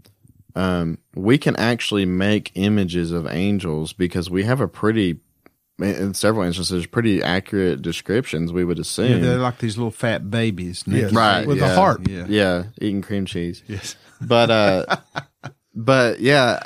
Um, 0.56 0.98
we 1.16 1.36
can 1.36 1.56
actually 1.56 2.04
make 2.06 2.52
images 2.54 3.10
of 3.10 3.26
angels 3.26 3.92
because 3.92 4.30
we 4.30 4.44
have 4.44 4.60
a 4.60 4.68
pretty, 4.68 5.18
in 5.78 6.14
several 6.14 6.44
instances, 6.44 6.86
pretty 6.86 7.22
accurate 7.22 7.82
descriptions. 7.82 8.52
We 8.52 8.64
would 8.64 8.78
Yeah, 8.78 8.82
assume, 8.82 9.20
they're 9.22 9.38
like 9.38 9.58
these 9.58 9.76
little 9.76 9.90
fat 9.90 10.30
babies. 10.30 10.84
Yes. 10.86 11.12
right? 11.12 11.46
with 11.46 11.58
a 11.58 11.60
yeah, 11.66 11.74
heart. 11.74 12.08
Yeah. 12.08 12.26
yeah, 12.28 12.62
eating 12.80 13.02
cream 13.02 13.26
cheese. 13.26 13.62
Yes. 13.66 13.96
But 14.20 14.50
uh, 14.50 14.96
but 15.74 16.20
yeah, 16.20 16.60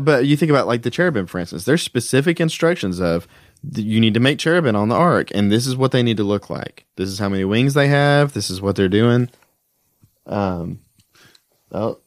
but 0.00 0.26
you 0.26 0.36
think 0.36 0.50
about 0.50 0.66
like 0.66 0.82
the 0.82 0.90
cherubim, 0.90 1.26
for 1.26 1.38
instance. 1.38 1.64
There's 1.64 1.82
specific 1.82 2.40
instructions 2.40 3.00
of 3.00 3.28
you 3.76 4.00
need 4.00 4.14
to 4.14 4.20
make 4.20 4.38
cherubim 4.38 4.76
on 4.76 4.88
the 4.88 4.96
ark, 4.96 5.28
and 5.34 5.50
this 5.50 5.66
is 5.66 5.76
what 5.76 5.92
they 5.92 6.02
need 6.02 6.16
to 6.18 6.24
look 6.24 6.50
like. 6.50 6.86
This 6.96 7.08
is 7.08 7.18
how 7.18 7.28
many 7.28 7.44
wings 7.44 7.74
they 7.74 7.88
have. 7.88 8.32
This 8.32 8.50
is 8.50 8.60
what 8.60 8.76
they're 8.76 8.88
doing. 8.88 9.30
Um, 10.26 10.80
oh, 11.70 11.98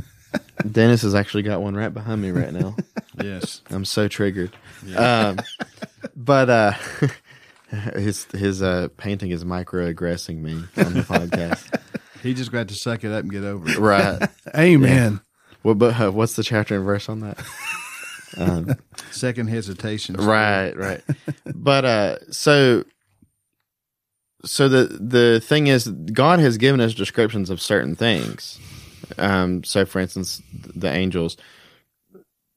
Dennis 0.70 1.02
has 1.02 1.14
actually 1.14 1.42
got 1.42 1.62
one 1.62 1.74
right 1.74 1.92
behind 1.92 2.22
me 2.22 2.30
right 2.30 2.52
now. 2.52 2.76
Yes. 3.22 3.62
I'm 3.70 3.84
so 3.84 4.08
triggered. 4.08 4.54
Um, 4.96 5.38
but 6.14 6.50
uh, 6.50 6.72
his 7.94 8.24
his 8.32 8.62
uh, 8.62 8.88
painting 8.96 9.30
is 9.30 9.44
microaggressing 9.44 10.38
me 10.38 10.52
on 10.76 10.94
the 10.94 11.02
podcast. 11.02 11.80
He 12.22 12.34
just 12.34 12.50
got 12.50 12.66
to 12.68 12.74
suck 12.74 13.04
it 13.04 13.12
up 13.12 13.22
and 13.22 13.30
get 13.30 13.44
over 13.44 13.68
it. 13.68 13.78
right. 13.78 14.28
Amen. 14.56 15.20
Well, 15.62 15.76
but 15.76 16.00
uh, 16.00 16.10
what's 16.10 16.34
the 16.34 16.42
chapter 16.42 16.74
and 16.74 16.84
verse 16.84 17.08
on 17.08 17.20
that? 17.20 18.76
Second 19.12 19.46
hesitation. 19.46 20.16
right, 20.16 20.76
right. 20.76 21.02
but 21.54 21.84
uh, 21.84 22.16
so 22.32 22.82
so 24.46 24.68
the 24.68 24.84
the 25.00 25.40
thing 25.40 25.66
is, 25.66 25.88
God 25.88 26.38
has 26.38 26.56
given 26.56 26.80
us 26.80 26.94
descriptions 26.94 27.50
of 27.50 27.60
certain 27.60 27.94
things. 27.94 28.58
Um, 29.18 29.64
so, 29.64 29.84
for 29.84 30.00
instance, 30.00 30.42
the 30.52 30.90
angels. 30.92 31.36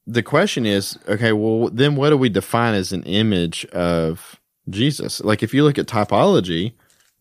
The 0.06 0.22
question 0.22 0.66
is, 0.66 0.98
okay, 1.06 1.32
well, 1.32 1.68
then 1.70 1.94
what 1.94 2.10
do 2.10 2.16
we 2.16 2.28
define 2.28 2.74
as 2.74 2.92
an 2.92 3.02
image 3.04 3.64
of 3.66 4.40
Jesus? 4.68 5.20
Like, 5.20 5.42
if 5.42 5.54
you 5.54 5.62
look 5.62 5.78
at 5.78 5.86
typology, 5.86 6.72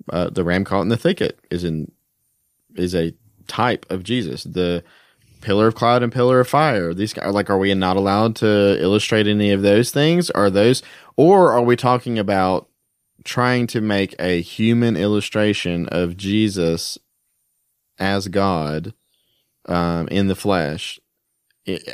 uh, 0.10 0.30
the 0.30 0.44
ram 0.44 0.64
caught 0.64 0.82
in 0.82 0.90
the 0.90 0.98
thicket 0.98 1.40
is 1.52 1.64
in 1.64 1.92
is 2.76 2.96
a 2.96 3.14
type 3.48 3.86
of 3.90 4.04
Jesus. 4.04 4.44
The 4.44 4.84
pillar 5.42 5.68
of 5.68 5.76
cloud 5.76 6.04
and 6.04 6.12
pillar 6.12 6.40
of 6.40 6.48
fire. 6.48 6.94
These 6.94 7.14
guys, 7.14 7.34
like, 7.34 7.50
are 7.50 7.58
we 7.58 7.74
not 7.74 7.98
allowed 7.98 8.36
to 8.38 8.82
illustrate 8.82 9.28
any 9.28 9.52
of 9.52 9.62
those 9.62 9.92
things? 9.92 10.30
Are 10.32 10.50
those, 10.50 10.82
or 11.16 11.52
are 11.52 11.62
we 11.62 11.76
talking 11.76 12.20
about 12.20 12.70
trying 13.24 13.68
to 13.68 13.82
make 13.82 14.16
a 14.20 14.42
human 14.42 14.96
illustration 14.96 15.88
of 15.90 16.18
Jesus 16.18 16.98
as 17.98 18.28
God 18.28 18.94
um, 19.66 20.08
in 20.08 20.28
the 20.28 20.36
flesh 20.36 21.00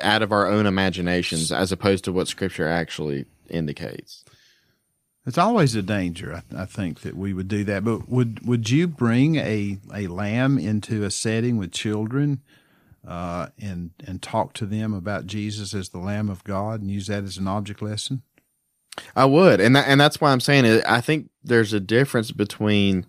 out 0.01 0.21
of 0.21 0.31
our 0.31 0.47
own 0.47 0.65
imaginations, 0.65 1.51
as 1.51 1.71
opposed 1.71 2.03
to 2.05 2.11
what 2.11 2.27
Scripture 2.27 2.67
actually 2.67 3.25
indicates? 3.49 4.23
It's 5.25 5.37
always 5.37 5.73
a 5.73 5.81
danger, 5.81 6.43
I, 6.55 6.61
I 6.61 6.65
think, 6.65 7.01
that 7.01 7.17
we 7.17 7.33
would 7.33 7.47
do 7.47 7.63
that. 7.63 7.83
But 7.83 8.07
would 8.07 8.45
would 8.45 8.69
you 8.69 8.87
bring 8.87 9.37
a, 9.37 9.77
a 9.93 10.07
lamb 10.07 10.59
into 10.59 11.03
a 11.03 11.09
setting 11.09 11.57
with 11.57 11.71
children 11.71 12.41
uh, 13.07 13.47
and 13.59 13.91
and 14.05 14.21
talk 14.21 14.53
to 14.53 14.65
them 14.65 14.93
about 14.93 15.25
Jesus 15.25 15.73
as 15.73 15.89
the 15.89 15.97
Lamb 15.97 16.29
of 16.29 16.43
God 16.43 16.81
and 16.81 16.91
use 16.91 17.07
that 17.07 17.23
as 17.23 17.37
an 17.37 17.47
object 17.47 17.81
lesson? 17.81 18.21
I 19.15 19.25
would, 19.25 19.59
and 19.59 19.75
that, 19.75 19.87
and 19.87 19.99
that's 19.99 20.21
why 20.21 20.31
I'm 20.31 20.39
saying 20.39 20.65
it. 20.65 20.83
I 20.87 21.01
think 21.01 21.29
there's 21.43 21.73
a 21.73 21.81
difference 21.81 22.31
between 22.31 23.05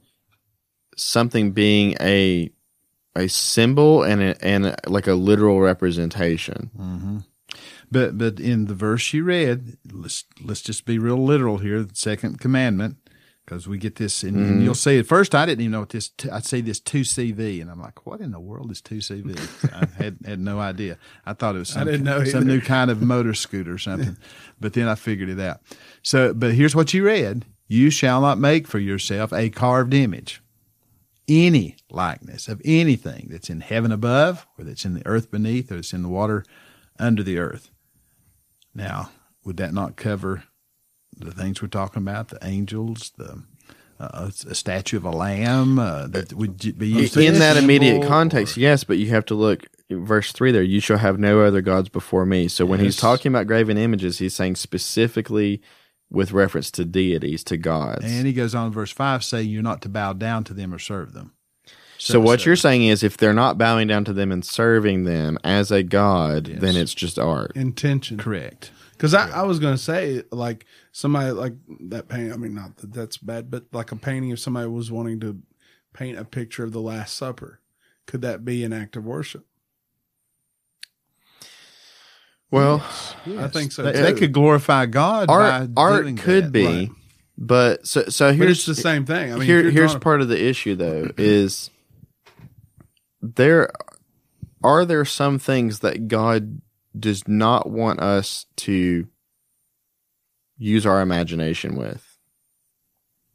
something 0.97 1.53
being 1.53 1.97
a 2.01 2.51
a 3.17 3.29
symbol 3.29 4.03
and 4.03 4.23
a, 4.23 4.45
and 4.45 4.67
a, 4.67 4.77
like 4.87 5.07
a 5.07 5.15
literal 5.15 5.61
representation. 5.61 6.71
Mm-hmm. 6.79 7.19
But 7.91 8.19
but 8.19 8.41
in 8.41 8.67
the 8.67 8.75
verse 8.75 9.13
you 9.13 9.25
read, 9.25 9.77
let's 9.93 10.25
let's 10.43 10.61
just 10.61 10.85
be 10.85 10.99
real 10.99 11.25
literal 11.25 11.59
here. 11.59 11.83
The 11.85 11.95
second 11.95 12.41
commandment, 12.41 12.97
because 13.45 13.69
we 13.69 13.79
get 13.79 13.95
this, 13.95 14.25
and, 14.25 14.37
and 14.37 14.47
mm-hmm. 14.47 14.63
you'll 14.63 14.75
see. 14.75 14.99
At 14.99 15.07
first, 15.07 15.35
I 15.35 15.47
didn't 15.47 15.61
even 15.61 15.73
know 15.73 15.81
what 15.81 15.91
this. 15.91 16.11
I'd 16.33 16.45
say 16.45 16.61
this 16.61 16.81
two 16.81 17.03
CV, 17.03 17.61
and 17.61 17.71
I'm 17.71 17.81
like, 17.81 18.05
what 18.05 18.21
in 18.21 18.33
the 18.33 18.41
world 18.41 18.73
is 18.73 18.81
two 18.81 18.97
CV? 18.97 19.39
I 19.73 20.03
had 20.03 20.19
had 20.27 20.41
no 20.41 20.59
idea. 20.59 20.99
I 21.25 21.33
thought 21.33 21.55
it 21.55 21.61
was 21.61 21.69
some, 21.69 21.87
didn't 21.87 22.03
know 22.03 22.25
some 22.25 22.43
either. 22.43 22.51
new 22.51 22.61
kind 22.61 22.91
of 22.91 23.03
motor 23.03 23.35
scooter 23.35 23.75
or 23.75 23.79
something. 23.79 24.17
but 24.61 24.73
then 24.73 24.89
I 24.89 24.97
figured 24.97 25.29
it 25.29 25.39
out. 25.39 25.61
So, 26.03 26.35
but 26.35 26.55
here's 26.55 26.75
what 26.75 26.93
you 26.93 27.05
read: 27.07 27.45
You 27.69 27.91
shall 27.91 28.21
not 28.21 28.39
make 28.39 28.67
for 28.67 28.81
yourself 28.81 29.33
a 29.33 29.49
carved 29.49 29.95
image 29.95 30.43
any 31.29 31.77
likeness 31.91 32.49
of 32.49 32.61
anything 32.65 33.29
that's 33.31 33.51
in 33.51 33.61
heaven 33.61 33.93
above, 33.93 34.47
or 34.59 34.65
that's 34.65 34.85
in 34.85 34.95
the 34.95 35.07
earth 35.07 35.31
beneath, 35.31 35.71
or 35.71 35.77
that's 35.77 35.93
in 35.93 36.03
the 36.03 36.09
water 36.09 36.45
under 36.99 37.23
the 37.23 37.39
earth. 37.39 37.71
Now, 38.75 39.11
would 39.45 39.57
that 39.57 39.73
not 39.73 39.97
cover 39.97 40.45
the 41.17 41.33
things 41.33 41.61
we're 41.63 41.69
talking 41.69 42.03
about? 42.03 42.29
The 42.29 42.39
angels, 42.43 43.13
the 43.17 43.43
uh, 43.99 44.31
a 44.47 44.55
statue 44.55 44.99
of 44.99 45.05
a 45.05 45.11
lamb 45.11 45.79
uh, 45.79 46.07
that 46.09 46.33
would 46.35 46.59
be 46.79 46.89
used 46.89 47.17
In 47.17 47.39
that 47.39 47.57
immediate 47.57 48.07
context, 48.07 48.57
or- 48.57 48.61
yes, 48.61 48.85
but 48.85 48.99
you 48.99 49.09
have 49.09 49.25
to 49.27 49.35
look 49.35 49.65
verse 49.91 50.33
three 50.33 50.53
there. 50.53 50.63
You 50.63 50.81
shall 50.81 50.99
have 50.99 51.19
no 51.19 51.41
other 51.41 51.63
gods 51.63 51.89
before 51.89 52.27
me. 52.27 52.49
So 52.49 52.67
when 52.67 52.81
he's 52.81 52.97
talking 52.97 53.33
about 53.33 53.47
graven 53.47 53.79
images, 53.79 54.19
he's 54.19 54.35
saying 54.35 54.57
specifically 54.57 55.63
with 56.11 56.33
reference 56.33 56.71
to 56.73 56.85
deities, 56.85 57.43
to 57.45 57.57
gods. 57.57 58.05
and 58.05 58.27
he 58.27 58.33
goes 58.33 58.55
on 58.55 58.69
in 58.69 58.73
verse 58.73 58.93
five 58.93 59.25
saying 59.25 59.49
you're 59.49 59.63
not 59.63 59.83
to 59.83 59.89
bow 59.89 60.13
down 60.13 60.45
to 60.45 60.55
them 60.55 60.73
or 60.73 60.79
serve 60.79 61.13
them. 61.13 61.33
So 61.99 62.21
what 62.21 62.45
you're 62.45 62.57
saying 62.57 62.85
is, 62.85 63.03
if 63.03 63.17
they're 63.17 63.33
not 63.33 63.59
bowing 63.59 63.89
down 63.89 64.05
to 64.05 64.13
them 64.13 64.31
and 64.31 64.45
serving 64.45 65.05
them 65.05 65.39
as 65.43 65.71
a 65.71 65.83
god, 65.83 66.45
then 66.45 66.77
it's 66.77 66.95
just 66.95 67.19
art. 67.19 67.53
Intention. 67.57 68.19
correct? 68.19 68.71
Because 68.93 69.15
I, 69.15 69.31
I 69.31 69.43
was 69.43 69.59
going 69.59 69.75
to 69.75 69.83
say, 69.83 70.23
like, 70.31 70.67
somebody 70.93 71.31
like 71.31 71.55
that 71.89 72.09
painting, 72.09 72.33
I 72.33 72.37
mean, 72.37 72.55
not 72.55 72.77
that 72.79 72.93
that's 72.93 73.17
bad, 73.17 73.51
but 73.51 73.65
like 73.73 73.93
a 73.93 73.97
painting 73.97 74.31
if 74.31 74.39
somebody 74.39 74.69
was 74.69 74.91
wanting 74.91 75.21
to 75.21 75.41
paint 75.93 76.19
a 76.19 76.25
picture 76.25 76.65
of 76.65 76.73
the 76.73 76.81
Last 76.81 77.17
Supper. 77.17 77.61
Could 78.07 78.23
that 78.23 78.45
be 78.45 78.63
an 78.63 78.73
act 78.73 78.97
of 78.97 79.05
worship? 79.05 79.47
Well, 82.51 82.85
I 83.39 83.49
think 83.49 83.73
so. 83.73 83.83
They, 83.83 83.93
too. 83.93 84.03
they 84.03 84.13
could 84.15 84.33
glorify 84.33 84.87
God. 84.87 85.29
art 85.29 85.75
by 85.75 85.83
art 85.83 86.03
doing 86.03 86.17
could 86.17 86.45
that. 86.45 86.53
be, 86.53 86.67
right. 86.67 86.91
but 87.37 87.87
so 87.87 88.05
so 88.05 88.33
here's 88.33 88.59
it's 88.59 88.67
the 88.67 88.75
same 88.75 89.05
thing. 89.05 89.33
I 89.33 89.37
mean, 89.37 89.47
here 89.47 89.71
here's 89.71 89.91
drawing 89.91 90.01
part 90.01 90.21
of 90.21 90.29
the 90.29 90.43
issue 90.43 90.77
though 90.77 91.11
is 91.17 91.71
there 93.21 93.71
are 94.63 94.85
there 94.85 95.05
some 95.05 95.39
things 95.39 95.81
that 95.81 96.09
God 96.09 96.61
does 96.99 97.27
not 97.29 97.69
want 97.69 98.01
us 98.01 98.47
to 98.57 99.07
use 100.59 100.87
our 100.87 101.01
imagination 101.01 101.77
with. 101.77 102.17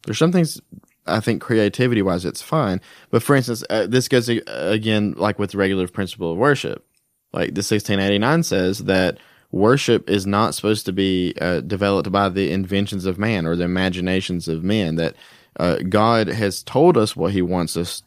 There's 0.05 0.17
some 0.17 0.31
things 0.31 0.59
I 1.05 1.19
think 1.19 1.41
creativity 1.41 2.01
wise 2.01 2.25
it's 2.25 2.41
fine, 2.41 2.81
but 3.09 3.21
for 3.21 3.35
instance, 3.35 3.63
uh, 3.69 3.87
this 3.87 4.07
goes 4.07 4.29
again 4.29 5.13
like 5.17 5.37
with 5.37 5.51
the 5.51 5.57
regulative 5.57 5.93
principle 5.93 6.31
of 6.31 6.37
worship. 6.37 6.85
Like 7.33 7.49
the 7.49 7.59
1689 7.59 8.43
says 8.43 8.79
that 8.79 9.17
worship 9.51 10.09
is 10.09 10.25
not 10.25 10.55
supposed 10.55 10.85
to 10.85 10.93
be 10.93 11.33
uh, 11.39 11.61
developed 11.61 12.11
by 12.11 12.29
the 12.29 12.51
inventions 12.51 13.05
of 13.05 13.17
man 13.17 13.45
or 13.45 13.55
the 13.55 13.63
imaginations 13.65 14.47
of 14.47 14.63
men. 14.63 14.95
That 14.95 15.15
uh, 15.57 15.77
God 15.87 16.27
has 16.27 16.63
told 16.63 16.97
us 16.97 17.15
what 17.15 17.33
He 17.33 17.41
wants 17.41 17.77
us 17.77 18.03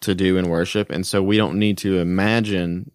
to 0.00 0.14
do 0.14 0.36
in 0.36 0.48
worship, 0.48 0.90
and 0.90 1.06
so 1.06 1.22
we 1.22 1.36
don't 1.36 1.58
need 1.58 1.78
to 1.78 1.98
imagine 1.98 2.90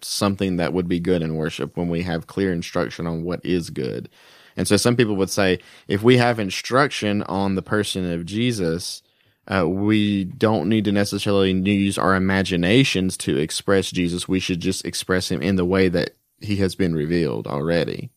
something 0.00 0.56
that 0.56 0.72
would 0.72 0.88
be 0.88 1.00
good 1.00 1.22
in 1.22 1.34
worship 1.34 1.76
when 1.76 1.88
we 1.88 2.02
have 2.02 2.26
clear 2.26 2.52
instruction 2.52 3.06
on 3.06 3.24
what 3.24 3.44
is 3.44 3.70
good. 3.70 4.08
And 4.56 4.66
so 4.66 4.76
some 4.76 4.96
people 4.96 5.16
would 5.16 5.30
say 5.30 5.60
if 5.86 6.02
we 6.02 6.16
have 6.16 6.38
instruction 6.38 7.22
on 7.24 7.54
the 7.54 7.62
person 7.62 8.10
of 8.10 8.26
Jesus, 8.26 9.02
uh, 9.50 9.66
we 9.68 10.24
don't 10.24 10.68
need 10.68 10.84
to 10.84 10.92
necessarily 10.92 11.52
use 11.52 11.96
our 11.98 12.14
imaginations 12.14 13.16
to 13.18 13.36
express 13.36 13.90
Jesus. 13.90 14.28
We 14.28 14.40
should 14.40 14.60
just 14.60 14.84
express 14.84 15.30
him 15.30 15.40
in 15.42 15.56
the 15.56 15.64
way 15.64 15.88
that 15.88 16.16
he 16.40 16.56
has 16.56 16.74
been 16.74 16.94
revealed 16.94 17.46
already. 17.46 18.10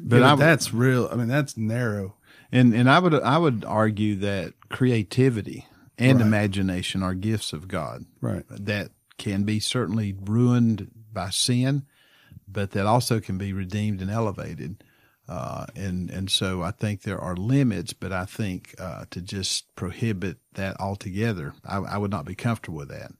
But, 0.00 0.22
I- 0.22 0.36
that's 0.36 0.72
real. 0.72 1.08
I 1.12 1.16
mean, 1.16 1.28
that's 1.28 1.56
narrow. 1.56 2.14
And 2.52 2.72
and 2.74 2.88
I 2.88 2.98
would 3.00 3.14
I 3.14 3.36
would 3.38 3.64
argue 3.66 4.14
that 4.16 4.54
creativity 4.70 5.66
and 5.98 6.18
Right. 6.18 6.26
imagination 6.26 7.02
are 7.02 7.14
gifts 7.14 7.52
of 7.52 7.66
God 7.68 8.04
Right. 8.20 8.44
that 8.48 8.90
can 9.18 9.42
be 9.44 9.58
certainly 9.60 10.14
ruined 10.24 10.90
by 11.12 11.30
sin, 11.30 11.82
but 12.46 12.70
that 12.72 12.86
also 12.86 13.18
can 13.20 13.38
be 13.38 13.52
redeemed 13.52 14.00
and 14.00 14.10
elevated. 14.10 14.82
Uh, 15.26 15.64
and 15.74 16.10
and 16.10 16.30
so 16.30 16.62
I 16.62 16.70
think 16.70 17.02
there 17.02 17.18
are 17.18 17.34
limits, 17.34 17.94
but 17.94 18.12
I 18.12 18.26
think 18.26 18.74
uh, 18.78 19.06
to 19.10 19.22
just 19.22 19.74
prohibit 19.74 20.36
that 20.52 20.78
altogether, 20.78 21.54
I, 21.64 21.78
I 21.78 21.96
would 21.96 22.10
not 22.10 22.26
be 22.26 22.34
comfortable 22.34 22.78
with 22.78 22.90
that 22.90 23.12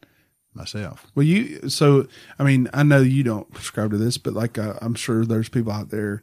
myself. 0.53 1.07
Well, 1.15 1.25
you, 1.25 1.69
so, 1.69 2.07
I 2.39 2.45
mean, 2.45 2.69
I 2.73 2.83
know 2.83 3.01
you 3.01 3.25
don't 3.25 3.53
subscribe 3.55 3.91
to 3.91 3.97
this, 3.97 4.19
but 4.19 4.35
like, 4.35 4.59
uh, 4.59 4.75
I'm 4.81 4.95
sure 4.95 5.25
there's 5.25 5.49
people 5.49 5.73
out 5.73 5.91
there 5.91 6.23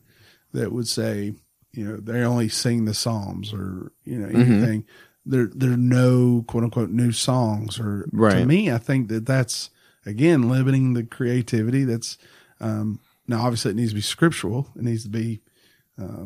that 0.54 0.72
would 0.72 0.88
say, 0.88 1.34
you 1.74 1.86
know, 1.86 1.98
they 1.98 2.24
only 2.24 2.48
sing 2.48 2.86
the 2.86 2.94
Psalms 2.94 3.52
or, 3.52 3.92
you 4.06 4.18
know, 4.18 4.28
anything. 4.28 4.86
There, 5.26 5.50
there 5.54 5.74
are 5.74 5.78
no 5.78 6.46
quote 6.48 6.64
unquote 6.64 6.92
new 6.92 7.12
songs 7.12 7.80
or 7.80 8.08
to 8.40 8.46
me, 8.46 8.72
I 8.72 8.78
think 8.78 9.10
that 9.10 9.26
that's 9.26 9.70
again, 10.06 10.48
limiting 10.48 10.94
the 10.94 11.04
creativity. 11.04 11.84
That's, 11.84 12.18
um, 12.60 13.00
now 13.28 13.42
obviously 13.44 13.72
it 13.72 13.78
needs 13.78 13.92
to 13.92 13.96
be 13.96 14.02
scriptural. 14.02 14.70
It 14.76 14.84
needs 14.84 15.04
to 15.04 15.10
be, 15.10 15.42
uh, 16.02 16.26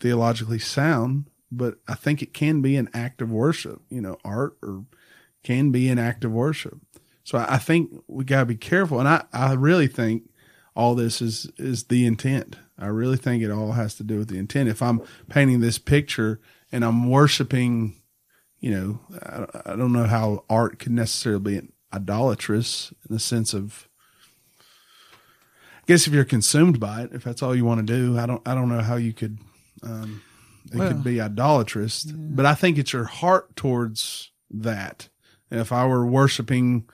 theologically 0.00 0.58
sound, 0.58 1.30
but 1.50 1.78
I 1.88 1.94
think 1.94 2.22
it 2.22 2.34
can 2.34 2.60
be 2.60 2.76
an 2.76 2.90
act 2.92 3.22
of 3.22 3.30
worship, 3.30 3.80
you 3.88 4.00
know, 4.00 4.18
art 4.24 4.56
or 4.62 4.84
can 5.42 5.70
be 5.70 5.88
an 5.88 5.98
act 5.98 6.24
of 6.24 6.32
worship. 6.32 6.78
So 7.24 7.38
I 7.38 7.58
think 7.58 7.90
we 8.06 8.24
got 8.24 8.40
to 8.40 8.46
be 8.46 8.56
careful. 8.56 9.00
And 9.00 9.08
I, 9.08 9.24
I 9.32 9.54
really 9.54 9.88
think 9.88 10.30
all 10.74 10.94
this 10.94 11.22
is, 11.22 11.50
is 11.56 11.84
the 11.84 12.04
intent. 12.06 12.56
I 12.78 12.86
really 12.86 13.16
think 13.16 13.42
it 13.42 13.50
all 13.50 13.72
has 13.72 13.94
to 13.94 14.04
do 14.04 14.18
with 14.18 14.28
the 14.28 14.38
intent. 14.38 14.68
If 14.68 14.82
I'm 14.82 15.02
painting 15.28 15.60
this 15.60 15.78
picture 15.78 16.40
and 16.70 16.84
I'm 16.84 17.08
worshiping, 17.10 18.00
you 18.60 18.70
know, 18.70 19.00
I, 19.22 19.72
I 19.72 19.76
don't 19.76 19.92
know 19.92 20.06
how 20.06 20.44
art 20.50 20.78
can 20.78 20.94
necessarily 20.94 21.60
be 21.60 21.68
idolatrous 21.92 22.92
in 23.08 23.14
the 23.14 23.20
sense 23.20 23.54
of, 23.54 23.88
guess 25.86 26.06
if 26.06 26.12
you're 26.12 26.24
consumed 26.24 26.80
by 26.80 27.02
it, 27.02 27.10
if 27.12 27.24
that's 27.24 27.42
all 27.42 27.54
you 27.54 27.64
want 27.64 27.86
to 27.86 27.92
do, 27.92 28.18
I 28.18 28.26
don't, 28.26 28.46
I 28.46 28.54
don't 28.54 28.68
know 28.68 28.82
how 28.82 28.96
you 28.96 29.12
could, 29.12 29.38
um, 29.82 30.22
it 30.72 30.78
Well, 30.78 30.88
could 30.88 31.04
be 31.04 31.20
idolatrous, 31.20 32.04
but 32.04 32.44
I 32.44 32.54
think 32.54 32.78
it's 32.78 32.92
your 32.92 33.04
heart 33.04 33.54
towards 33.56 34.30
that. 34.50 35.08
If 35.50 35.70
I 35.70 35.86
were 35.86 36.04
worshiping 36.04 36.86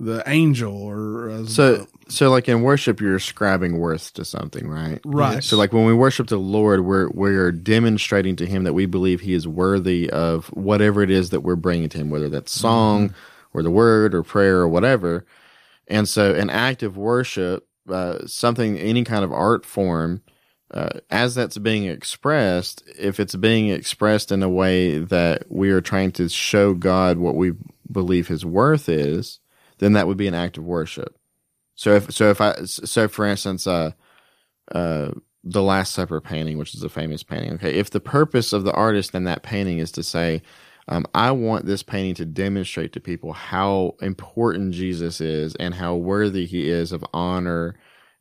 the 0.00 0.22
angel 0.26 0.74
or 0.74 1.28
uh, 1.28 1.44
So, 1.46 1.86
so 2.08 2.30
like 2.30 2.48
in 2.48 2.62
worship, 2.62 3.00
you're 3.00 3.16
ascribing 3.16 3.78
worth 3.78 4.14
to 4.14 4.24
something, 4.24 4.68
right? 4.68 5.00
Right. 5.04 5.44
So, 5.44 5.56
like 5.56 5.72
when 5.72 5.84
we 5.84 5.92
worship 5.92 6.28
the 6.28 6.38
Lord, 6.38 6.84
we're 6.86 7.10
we're 7.10 7.52
demonstrating 7.52 8.36
to 8.36 8.46
Him 8.46 8.64
that 8.64 8.72
we 8.72 8.86
believe 8.86 9.20
He 9.20 9.34
is 9.34 9.46
worthy 9.46 10.08
of 10.08 10.46
whatever 10.46 11.02
it 11.02 11.10
is 11.10 11.30
that 11.30 11.40
we're 11.40 11.56
bringing 11.56 11.88
to 11.90 11.98
Him, 11.98 12.10
whether 12.10 12.30
that's 12.30 12.52
song 12.52 13.14
or 13.52 13.62
the 13.62 13.70
word 13.70 14.14
or 14.14 14.22
prayer 14.22 14.58
or 14.58 14.68
whatever. 14.68 15.26
And 15.86 16.08
so, 16.08 16.32
an 16.34 16.48
act 16.48 16.82
of 16.82 16.96
worship, 16.96 17.66
uh, 17.90 18.26
something, 18.26 18.78
any 18.78 19.04
kind 19.04 19.24
of 19.24 19.32
art 19.32 19.64
form, 19.64 20.22
uh, 20.70 21.00
as 21.10 21.34
that's 21.34 21.58
being 21.58 21.84
expressed, 21.86 22.82
if 22.98 23.18
it's 23.18 23.34
being 23.34 23.70
expressed 23.70 24.30
in 24.30 24.42
a 24.42 24.48
way 24.48 24.98
that 24.98 25.50
we 25.50 25.70
are 25.70 25.80
trying 25.80 26.12
to 26.12 26.28
show 26.28 26.74
God 26.74 27.18
what 27.18 27.34
we 27.34 27.52
believe 27.90 28.28
His 28.28 28.44
worth 28.44 28.88
is, 28.88 29.40
then 29.78 29.94
that 29.94 30.06
would 30.06 30.18
be 30.18 30.28
an 30.28 30.34
act 30.34 30.58
of 30.58 30.64
worship. 30.64 31.16
So 31.74 31.94
if 31.94 32.12
so 32.12 32.30
if 32.30 32.40
I 32.40 32.64
so 32.64 33.08
for 33.08 33.24
instance, 33.24 33.66
uh, 33.66 33.92
uh, 34.72 35.12
the 35.44 35.62
Last 35.62 35.94
Supper 35.94 36.20
painting, 36.20 36.58
which 36.58 36.74
is 36.74 36.82
a 36.82 36.88
famous 36.88 37.22
painting. 37.22 37.54
Okay, 37.54 37.74
if 37.74 37.90
the 37.90 38.00
purpose 38.00 38.52
of 38.52 38.64
the 38.64 38.72
artist 38.72 39.14
in 39.14 39.24
that 39.24 39.42
painting 39.42 39.78
is 39.78 39.92
to 39.92 40.02
say, 40.02 40.42
um, 40.88 41.04
I 41.14 41.32
want 41.32 41.66
this 41.66 41.82
painting 41.82 42.14
to 42.14 42.24
demonstrate 42.24 42.92
to 42.94 43.00
people 43.00 43.34
how 43.34 43.94
important 44.00 44.74
Jesus 44.74 45.20
is 45.20 45.54
and 45.56 45.74
how 45.74 45.94
worthy 45.94 46.46
he 46.46 46.70
is 46.70 46.92
of 46.92 47.04
honor 47.12 47.74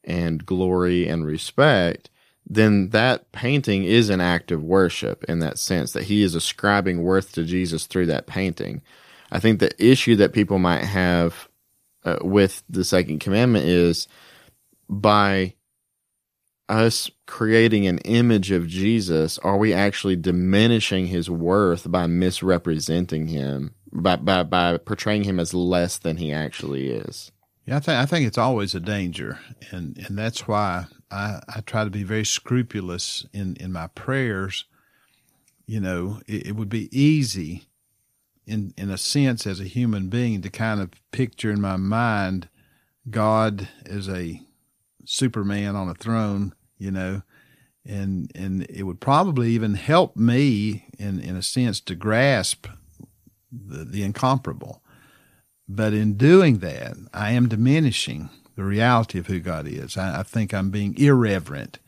and 0.04 0.46
glory 0.46 1.08
and 1.08 1.26
respect, 1.26 2.10
then 2.46 2.90
that 2.90 3.32
painting 3.32 3.86
is 3.86 4.10
an 4.10 4.22
act 4.22 4.52
of 4.52 4.64
worship 4.64 5.24
in 5.26 5.40
that 5.40 5.58
sense 5.58 5.94
that 5.94 6.04
he 6.04 6.24
is 6.24 6.36
ascribing 6.36 7.04
worth 7.04 7.32
to 7.34 7.44
Jesus 7.44 7.88
through 7.88 8.08
that 8.08 8.28
painting. 8.28 8.82
I 9.32 9.40
think 9.40 9.60
the 9.60 9.72
issue 9.84 10.18
that 10.18 10.34
people 10.34 10.60
might 10.60 10.84
have 10.84 11.48
uh, 12.04 12.20
with 12.22 12.64
the 12.70 12.86
second 12.86 13.20
commandment 13.20 13.66
is 13.66 14.08
by 14.90 15.54
us 16.70 17.10
creating 17.26 17.88
an 17.88 18.00
image 18.00 18.52
of 18.52 18.68
Jesus, 18.68 19.38
are 19.40 19.58
we 19.58 19.74
actually 19.74 20.16
diminishing 20.16 21.08
his 21.08 21.30
worth 21.30 21.90
by 21.90 22.08
misrepresenting 22.08 23.28
him, 23.28 23.74
by, 23.92 24.18
by, 24.18 24.44
by 24.44 24.78
portraying 24.78 25.24
him 25.24 25.40
as 25.40 25.54
less 25.54 25.98
than 25.98 26.18
he 26.18 26.32
actually 26.32 26.90
is? 26.90 27.32
Yeah, 27.68 27.78
I 27.78 27.80
think 27.82 27.98
I 27.98 28.06
think 28.06 28.26
it's 28.26 28.38
always 28.38 28.74
a 28.76 28.80
danger, 28.80 29.40
and 29.72 29.98
and 29.98 30.18
that's 30.18 30.48
why 30.48 30.86
I, 31.12 31.42
I 31.54 31.60
try 31.60 31.84
to 31.84 31.90
be 31.90 32.04
very 32.04 32.24
scrupulous 32.24 33.26
in 33.34 33.58
in 33.58 33.74
my 33.74 33.88
prayers. 33.88 34.64
You 35.66 35.82
know, 35.82 36.22
it, 36.28 36.48
it 36.48 36.56
would 36.56 36.70
be 36.70 36.88
easy, 36.98 37.68
in 38.46 38.74
in 38.78 38.90
a 38.90 38.98
sense, 38.98 39.46
as 39.46 39.60
a 39.60 39.66
human 39.66 40.08
being, 40.08 40.42
to 40.44 40.50
kind 40.50 40.80
of 40.80 40.92
picture 41.12 41.52
in 41.52 41.60
my 41.60 41.76
mind 41.76 42.48
God 43.10 43.68
as 43.86 44.08
a 44.08 44.42
Superman 45.04 45.76
on 45.76 45.90
a 45.90 45.94
throne. 45.94 46.54
You 46.78 46.92
know, 46.92 47.22
and 47.86 48.32
and 48.36 48.64
it 48.70 48.84
would 48.84 49.00
probably 49.00 49.52
even 49.52 49.76
help 49.76 50.16
me 50.16 50.86
in 51.00 51.20
in 51.20 51.36
a 51.36 51.42
sense 51.42 51.80
to 51.82 51.96
grasp 51.96 52.68
the, 53.52 53.84
the 53.84 54.04
incomparable. 54.04 54.84
But 55.68 55.94
in 55.94 56.16
doing 56.16 56.60
that, 56.60 56.96
I 57.14 57.32
am 57.32 57.50
diminishing 57.50 58.30
the 58.56 58.64
reality 58.64 59.20
of 59.20 59.28
who 59.28 59.40
God 59.40 59.68
is. 59.68 59.98
I, 59.98 60.20
I 60.20 60.24
think 60.24 60.54
I'm 60.54 60.70
being 60.70 60.98
irreverent. 60.98 61.80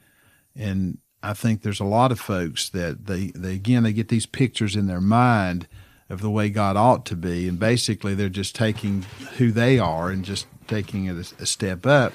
And 0.55 0.99
I 1.23 1.33
think 1.33 1.61
there's 1.61 1.79
a 1.79 1.85
lot 1.85 2.11
of 2.11 2.19
folks 2.19 2.69
that 2.69 3.05
they, 3.05 3.27
they, 3.27 3.53
again, 3.53 3.83
they 3.83 3.93
get 3.93 4.09
these 4.09 4.25
pictures 4.25 4.75
in 4.75 4.87
their 4.87 5.01
mind 5.01 5.67
of 6.09 6.21
the 6.21 6.29
way 6.29 6.49
God 6.49 6.75
ought 6.75 7.05
to 7.07 7.15
be. 7.15 7.47
And 7.47 7.59
basically, 7.59 8.15
they're 8.15 8.29
just 8.29 8.55
taking 8.55 9.03
who 9.37 9.51
they 9.51 9.79
are 9.79 10.09
and 10.09 10.25
just 10.25 10.47
taking 10.67 11.05
it 11.05 11.15
a, 11.15 11.43
a 11.43 11.45
step 11.45 11.85
up. 11.85 12.13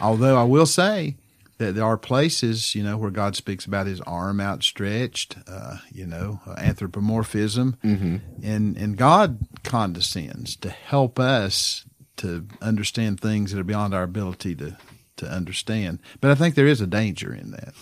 Although 0.00 0.36
I 0.36 0.44
will 0.44 0.66
say, 0.66 1.16
that 1.64 1.72
there 1.72 1.84
are 1.84 1.96
places, 1.96 2.74
you 2.74 2.82
know, 2.82 2.96
where 2.96 3.10
God 3.10 3.36
speaks 3.36 3.64
about 3.64 3.86
His 3.86 4.00
arm 4.02 4.40
outstretched, 4.40 5.36
uh, 5.46 5.78
you 5.90 6.06
know, 6.06 6.40
anthropomorphism, 6.56 7.76
mm-hmm. 7.82 8.16
and 8.42 8.76
and 8.76 8.96
God 8.96 9.46
condescends 9.62 10.56
to 10.56 10.70
help 10.70 11.18
us 11.18 11.84
to 12.16 12.46
understand 12.60 13.18
things 13.18 13.52
that 13.52 13.60
are 13.60 13.64
beyond 13.64 13.94
our 13.94 14.02
ability 14.02 14.54
to 14.56 14.76
to 15.16 15.26
understand. 15.26 16.00
But 16.20 16.30
I 16.30 16.34
think 16.34 16.54
there 16.54 16.66
is 16.66 16.80
a 16.80 16.86
danger 16.86 17.32
in 17.32 17.52
that. 17.52 17.74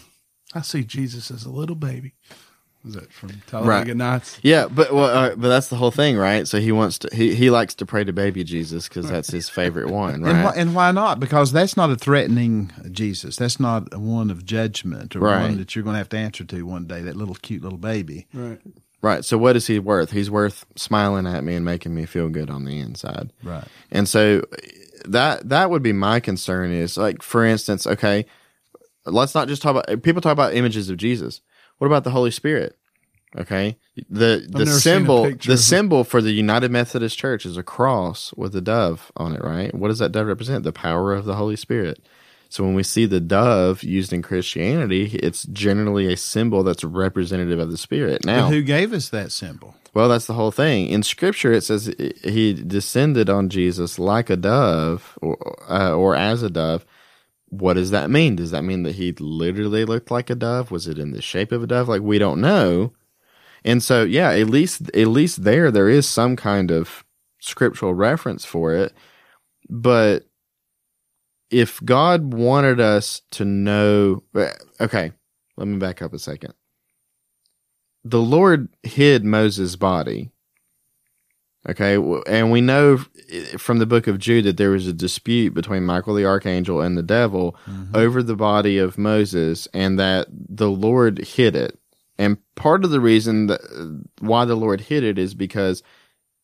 I 0.54 0.60
see 0.60 0.84
Jesus 0.84 1.30
as 1.30 1.44
a 1.44 1.50
little 1.50 1.76
baby. 1.76 2.14
Was 2.84 2.96
it 2.96 3.12
from 3.12 3.30
Talladega 3.46 3.90
Right. 3.92 3.96
Nights? 3.96 4.40
Yeah, 4.42 4.66
but 4.66 4.92
well, 4.92 5.04
uh, 5.04 5.28
but 5.36 5.48
that's 5.48 5.68
the 5.68 5.76
whole 5.76 5.92
thing, 5.92 6.16
right? 6.16 6.48
So 6.48 6.58
he 6.58 6.72
wants 6.72 6.98
to 7.00 7.10
he, 7.14 7.34
he 7.34 7.48
likes 7.48 7.74
to 7.76 7.86
pray 7.86 8.02
to 8.02 8.12
baby 8.12 8.42
Jesus 8.42 8.88
because 8.88 9.08
that's 9.08 9.30
his 9.30 9.48
favorite 9.60 9.88
one, 9.90 10.14
And, 10.14 10.24
right? 10.24 10.44
why, 10.44 10.52
and 10.56 10.74
why 10.74 10.90
not? 10.90 11.20
Because 11.20 11.52
that's 11.52 11.76
not 11.76 11.90
a 11.90 11.96
threatening 11.96 12.72
Jesus. 12.90 13.36
That's 13.36 13.60
not 13.60 13.96
one 13.96 14.30
of 14.30 14.44
judgment 14.44 15.14
or 15.14 15.20
Right. 15.20 15.42
one 15.42 15.58
that 15.58 15.76
you're 15.76 15.84
going 15.84 15.94
to 15.94 15.98
have 15.98 16.08
to 16.08 16.16
answer 16.18 16.42
to 16.44 16.62
one 16.66 16.86
day. 16.86 17.02
That 17.02 17.14
little 17.16 17.36
cute 17.36 17.62
little 17.62 17.78
baby. 17.78 18.26
Right. 18.34 18.58
Right. 19.00 19.24
So 19.24 19.38
what 19.38 19.54
is 19.56 19.66
he 19.68 19.78
worth? 19.78 20.10
He's 20.12 20.30
worth 20.30 20.64
smiling 20.76 21.26
at 21.26 21.42
me 21.44 21.54
and 21.54 21.64
making 21.64 21.94
me 21.94 22.04
feel 22.06 22.28
good 22.28 22.50
on 22.50 22.64
the 22.64 22.78
inside. 22.80 23.32
Right. 23.44 23.64
And 23.92 24.08
so 24.08 24.42
that 25.04 25.48
that 25.48 25.70
would 25.70 25.82
be 25.82 25.92
my 25.92 26.18
concern 26.20 26.72
is 26.72 26.96
like 26.96 27.22
for 27.22 27.44
instance, 27.44 27.86
okay, 27.86 28.26
let's 29.06 29.34
not 29.34 29.48
just 29.48 29.62
talk 29.62 29.76
about 29.76 30.02
people 30.02 30.20
talk 30.20 30.32
about 30.32 30.54
images 30.54 30.88
of 30.90 30.96
Jesus. 30.96 31.40
What 31.82 31.88
about 31.88 32.04
the 32.04 32.12
Holy 32.12 32.30
Spirit? 32.30 32.78
Okay. 33.36 33.76
The 34.08 34.46
the 34.48 34.60
never 34.60 34.66
seen 34.66 34.70
a 34.70 34.78
symbol 34.78 35.32
the 35.34 35.56
symbol 35.56 36.04
for 36.04 36.22
the 36.22 36.30
United 36.30 36.70
Methodist 36.70 37.18
Church 37.18 37.44
is 37.44 37.56
a 37.56 37.64
cross 37.64 38.32
with 38.36 38.54
a 38.54 38.60
dove 38.60 39.10
on 39.16 39.34
it, 39.34 39.42
right? 39.42 39.74
What 39.74 39.88
does 39.88 39.98
that 39.98 40.12
dove 40.12 40.28
represent? 40.28 40.62
The 40.62 40.72
power 40.72 41.12
of 41.12 41.24
the 41.24 41.34
Holy 41.34 41.56
Spirit. 41.56 42.06
So 42.50 42.62
when 42.62 42.74
we 42.74 42.84
see 42.84 43.04
the 43.04 43.18
dove 43.18 43.82
used 43.82 44.12
in 44.12 44.22
Christianity, 44.22 45.06
it's 45.20 45.42
generally 45.46 46.12
a 46.12 46.16
symbol 46.16 46.62
that's 46.62 46.84
representative 46.84 47.58
of 47.58 47.72
the 47.72 47.76
Spirit. 47.76 48.24
Now, 48.24 48.42
But 48.42 48.54
who 48.54 48.62
gave 48.62 48.92
us 48.92 49.08
that 49.08 49.32
symbol? 49.32 49.74
well, 49.92 50.08
that's 50.08 50.26
the 50.26 50.34
whole 50.34 50.52
thing. 50.52 50.86
In 50.86 51.02
Scripture, 51.02 51.52
it 51.52 51.62
says 51.62 51.92
he 52.22 52.54
descended 52.54 53.28
on 53.28 53.48
Jesus 53.48 53.98
like 53.98 54.30
a 54.30 54.36
dove, 54.36 55.18
or, 55.20 55.36
uh, 55.68 55.96
or 55.96 56.14
as 56.14 56.44
a 56.44 56.48
dove. 56.48 56.86
What 57.52 57.74
does 57.74 57.90
that 57.90 58.08
mean? 58.08 58.36
Does 58.36 58.50
that 58.50 58.62
mean 58.64 58.82
that 58.84 58.94
he 58.94 59.12
literally 59.12 59.84
looked 59.84 60.10
like 60.10 60.30
a 60.30 60.34
dove? 60.34 60.70
Was 60.70 60.88
it 60.88 60.98
in 60.98 61.10
the 61.10 61.20
shape 61.20 61.52
of 61.52 61.62
a 61.62 61.66
dove? 61.66 61.88
Like 61.88 62.00
we 62.00 62.18
don't 62.18 62.40
know. 62.40 62.92
And 63.64 63.82
so, 63.82 64.04
yeah, 64.04 64.30
at 64.30 64.48
least 64.48 64.90
at 64.94 65.08
least 65.08 65.44
there 65.44 65.70
there 65.70 65.88
is 65.88 66.08
some 66.08 66.34
kind 66.34 66.70
of 66.70 67.04
scriptural 67.40 67.94
reference 67.94 68.46
for 68.46 68.72
it. 68.72 68.94
But 69.68 70.24
if 71.50 71.84
God 71.84 72.32
wanted 72.32 72.80
us 72.80 73.20
to 73.32 73.44
know, 73.44 74.22
okay, 74.80 75.12
let 75.58 75.68
me 75.68 75.76
back 75.76 76.00
up 76.00 76.14
a 76.14 76.18
second 76.18 76.54
the 78.04 78.20
Lord 78.20 78.68
hid 78.82 79.24
Moses' 79.24 79.76
body. 79.76 80.30
Okay, 81.68 81.94
and 82.26 82.50
we 82.50 82.60
know 82.60 82.98
from 83.56 83.78
the 83.78 83.86
book 83.86 84.08
of 84.08 84.18
Jude 84.18 84.46
that 84.46 84.56
there 84.56 84.70
was 84.70 84.88
a 84.88 84.92
dispute 84.92 85.54
between 85.54 85.84
Michael 85.84 86.14
the 86.14 86.26
archangel 86.26 86.80
and 86.80 86.98
the 86.98 87.04
devil 87.04 87.56
mm-hmm. 87.66 87.94
over 87.94 88.20
the 88.20 88.34
body 88.34 88.78
of 88.78 88.98
Moses, 88.98 89.68
and 89.72 89.96
that 89.98 90.26
the 90.30 90.70
Lord 90.70 91.18
hid 91.18 91.54
it. 91.54 91.78
And 92.18 92.38
part 92.56 92.84
of 92.84 92.90
the 92.90 93.00
reason 93.00 93.46
that, 93.46 93.60
why 94.18 94.44
the 94.44 94.56
Lord 94.56 94.80
hid 94.80 95.04
it 95.04 95.18
is 95.18 95.34
because 95.34 95.84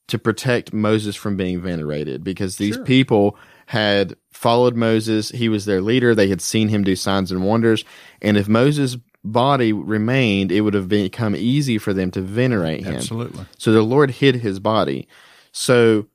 to 0.06 0.18
protect 0.18 0.72
Moses 0.72 1.16
from 1.16 1.36
being 1.36 1.60
venerated, 1.60 2.22
because 2.22 2.56
these 2.56 2.76
sure. 2.76 2.84
people 2.84 3.36
had 3.66 4.16
followed 4.30 4.76
Moses. 4.76 5.30
He 5.30 5.48
was 5.48 5.66
their 5.66 5.82
leader. 5.82 6.14
They 6.14 6.28
had 6.28 6.40
seen 6.40 6.68
him 6.68 6.84
do 6.84 6.96
signs 6.96 7.30
and 7.30 7.44
wonders. 7.44 7.84
And 8.22 8.36
if 8.36 8.48
Moses 8.48 8.96
body 9.24 9.72
remained, 9.72 10.52
it 10.52 10.62
would 10.62 10.74
have 10.74 10.88
become 10.88 11.34
easy 11.36 11.78
for 11.78 11.92
them 11.92 12.10
to 12.12 12.20
venerate 12.20 12.84
him. 12.84 12.96
Absolutely. 12.96 13.44
So 13.58 13.72
the 13.72 13.82
Lord 13.82 14.12
hid 14.12 14.36
his 14.36 14.60
body. 14.60 15.08
So 15.52 16.06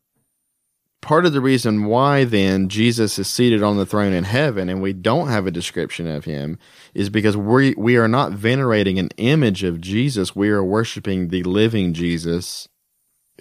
part 1.01 1.25
of 1.25 1.33
the 1.33 1.41
reason 1.41 1.85
why 1.85 2.23
then 2.23 2.69
Jesus 2.69 3.19
is 3.19 3.27
seated 3.27 3.61
on 3.61 3.77
the 3.77 3.85
throne 3.85 4.13
in 4.13 4.23
heaven 4.23 4.69
and 4.69 4.81
we 4.81 4.93
don't 4.93 5.27
have 5.27 5.45
a 5.45 5.51
description 5.51 6.07
of 6.07 6.23
him 6.23 6.57
is 6.93 7.09
because 7.09 7.35
we 7.35 7.75
we 7.77 7.97
are 7.97 8.07
not 8.07 8.31
venerating 8.31 8.97
an 8.97 9.09
image 9.17 9.63
of 9.63 9.81
Jesus. 9.81 10.35
We 10.35 10.49
are 10.49 10.63
worshiping 10.63 11.27
the 11.27 11.43
living 11.43 11.93
Jesus 11.93 12.69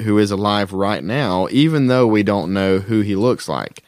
who 0.01 0.19
is 0.19 0.31
alive 0.31 0.73
right 0.73 1.05
now, 1.05 1.47
even 1.51 1.87
though 1.87 2.07
we 2.07 2.23
don't 2.23 2.53
know 2.53 2.79
who 2.79 3.01
he 3.01 3.15
looks 3.15 3.49
like. 3.49 3.85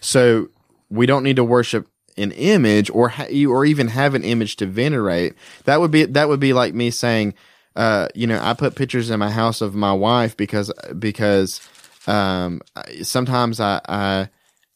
So 0.00 0.48
we 0.90 1.06
don't 1.06 1.22
need 1.22 1.36
to 1.36 1.44
worship 1.44 1.88
an 2.16 2.32
image 2.32 2.90
or 2.90 3.08
ha- 3.08 3.46
or 3.48 3.64
even 3.64 3.88
have 3.88 4.14
an 4.14 4.22
image 4.24 4.56
to 4.56 4.66
venerate 4.66 5.34
that 5.64 5.80
would 5.80 5.90
be 5.90 6.04
that 6.04 6.28
would 6.28 6.40
be 6.40 6.52
like 6.52 6.74
me 6.74 6.90
saying 6.90 7.34
uh, 7.76 8.08
you 8.14 8.26
know 8.26 8.38
i 8.42 8.52
put 8.52 8.74
pictures 8.74 9.10
in 9.10 9.18
my 9.18 9.30
house 9.30 9.60
of 9.60 9.74
my 9.74 9.92
wife 9.92 10.36
because 10.36 10.70
because 10.98 11.60
um, 12.06 12.60
sometimes 13.02 13.60
I, 13.60 13.80
I 13.88 14.28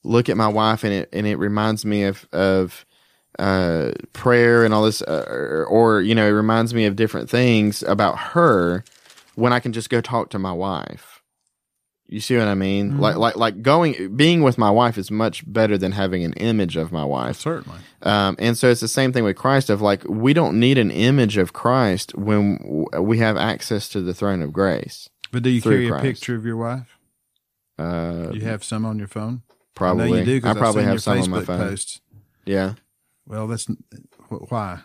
look 0.04 0.28
at 0.28 0.36
my 0.36 0.48
wife 0.48 0.84
and 0.84 0.92
it 0.92 1.08
and 1.12 1.26
it 1.26 1.36
reminds 1.36 1.84
me 1.84 2.04
of 2.04 2.26
of 2.32 2.86
uh, 3.38 3.92
prayer 4.12 4.64
and 4.64 4.72
all 4.72 4.84
this 4.84 5.02
uh, 5.02 5.26
or, 5.28 5.66
or 5.66 6.00
you 6.00 6.14
know 6.14 6.26
it 6.26 6.30
reminds 6.30 6.72
me 6.72 6.86
of 6.86 6.96
different 6.96 7.28
things 7.28 7.82
about 7.82 8.18
her 8.18 8.84
when 9.34 9.52
i 9.52 9.60
can 9.60 9.72
just 9.72 9.90
go 9.90 10.00
talk 10.00 10.30
to 10.30 10.38
my 10.38 10.52
wife 10.52 11.15
you 12.08 12.20
see 12.20 12.36
what 12.36 12.46
I 12.46 12.54
mean? 12.54 12.92
Mm-hmm. 12.92 13.00
Like, 13.00 13.16
like, 13.16 13.36
like 13.36 13.62
going, 13.62 14.16
being 14.16 14.42
with 14.42 14.58
my 14.58 14.70
wife 14.70 14.96
is 14.96 15.10
much 15.10 15.42
better 15.50 15.76
than 15.76 15.92
having 15.92 16.24
an 16.24 16.32
image 16.34 16.76
of 16.76 16.92
my 16.92 17.04
wife. 17.04 17.36
Certainly. 17.36 17.78
Um, 18.02 18.36
and 18.38 18.56
so 18.56 18.70
it's 18.70 18.80
the 18.80 18.88
same 18.88 19.12
thing 19.12 19.24
with 19.24 19.36
Christ. 19.36 19.70
Of 19.70 19.82
like, 19.82 20.04
we 20.04 20.32
don't 20.32 20.60
need 20.60 20.78
an 20.78 20.90
image 20.90 21.36
of 21.36 21.52
Christ 21.52 22.14
when 22.14 22.86
we 22.98 23.18
have 23.18 23.36
access 23.36 23.88
to 23.90 24.00
the 24.00 24.14
throne 24.14 24.42
of 24.42 24.52
grace. 24.52 25.08
But 25.32 25.42
do 25.42 25.50
you 25.50 25.60
carry 25.60 25.88
Christ. 25.88 26.04
a 26.04 26.06
picture 26.06 26.34
of 26.36 26.46
your 26.46 26.56
wife? 26.56 26.98
Uh, 27.78 28.30
you 28.32 28.42
have 28.42 28.62
some 28.62 28.84
on 28.86 28.98
your 28.98 29.08
phone? 29.08 29.42
Probably. 29.74 30.20
I, 30.20 30.22
you 30.22 30.40
do, 30.40 30.48
I 30.48 30.54
probably 30.54 30.84
have 30.84 31.02
some 31.02 31.18
Facebook 31.18 31.24
on 31.24 31.30
my 31.30 31.44
phone. 31.44 31.58
Posts. 31.58 32.00
Yeah. 32.44 32.74
Well, 33.26 33.48
that's 33.48 33.66
why. 34.28 34.80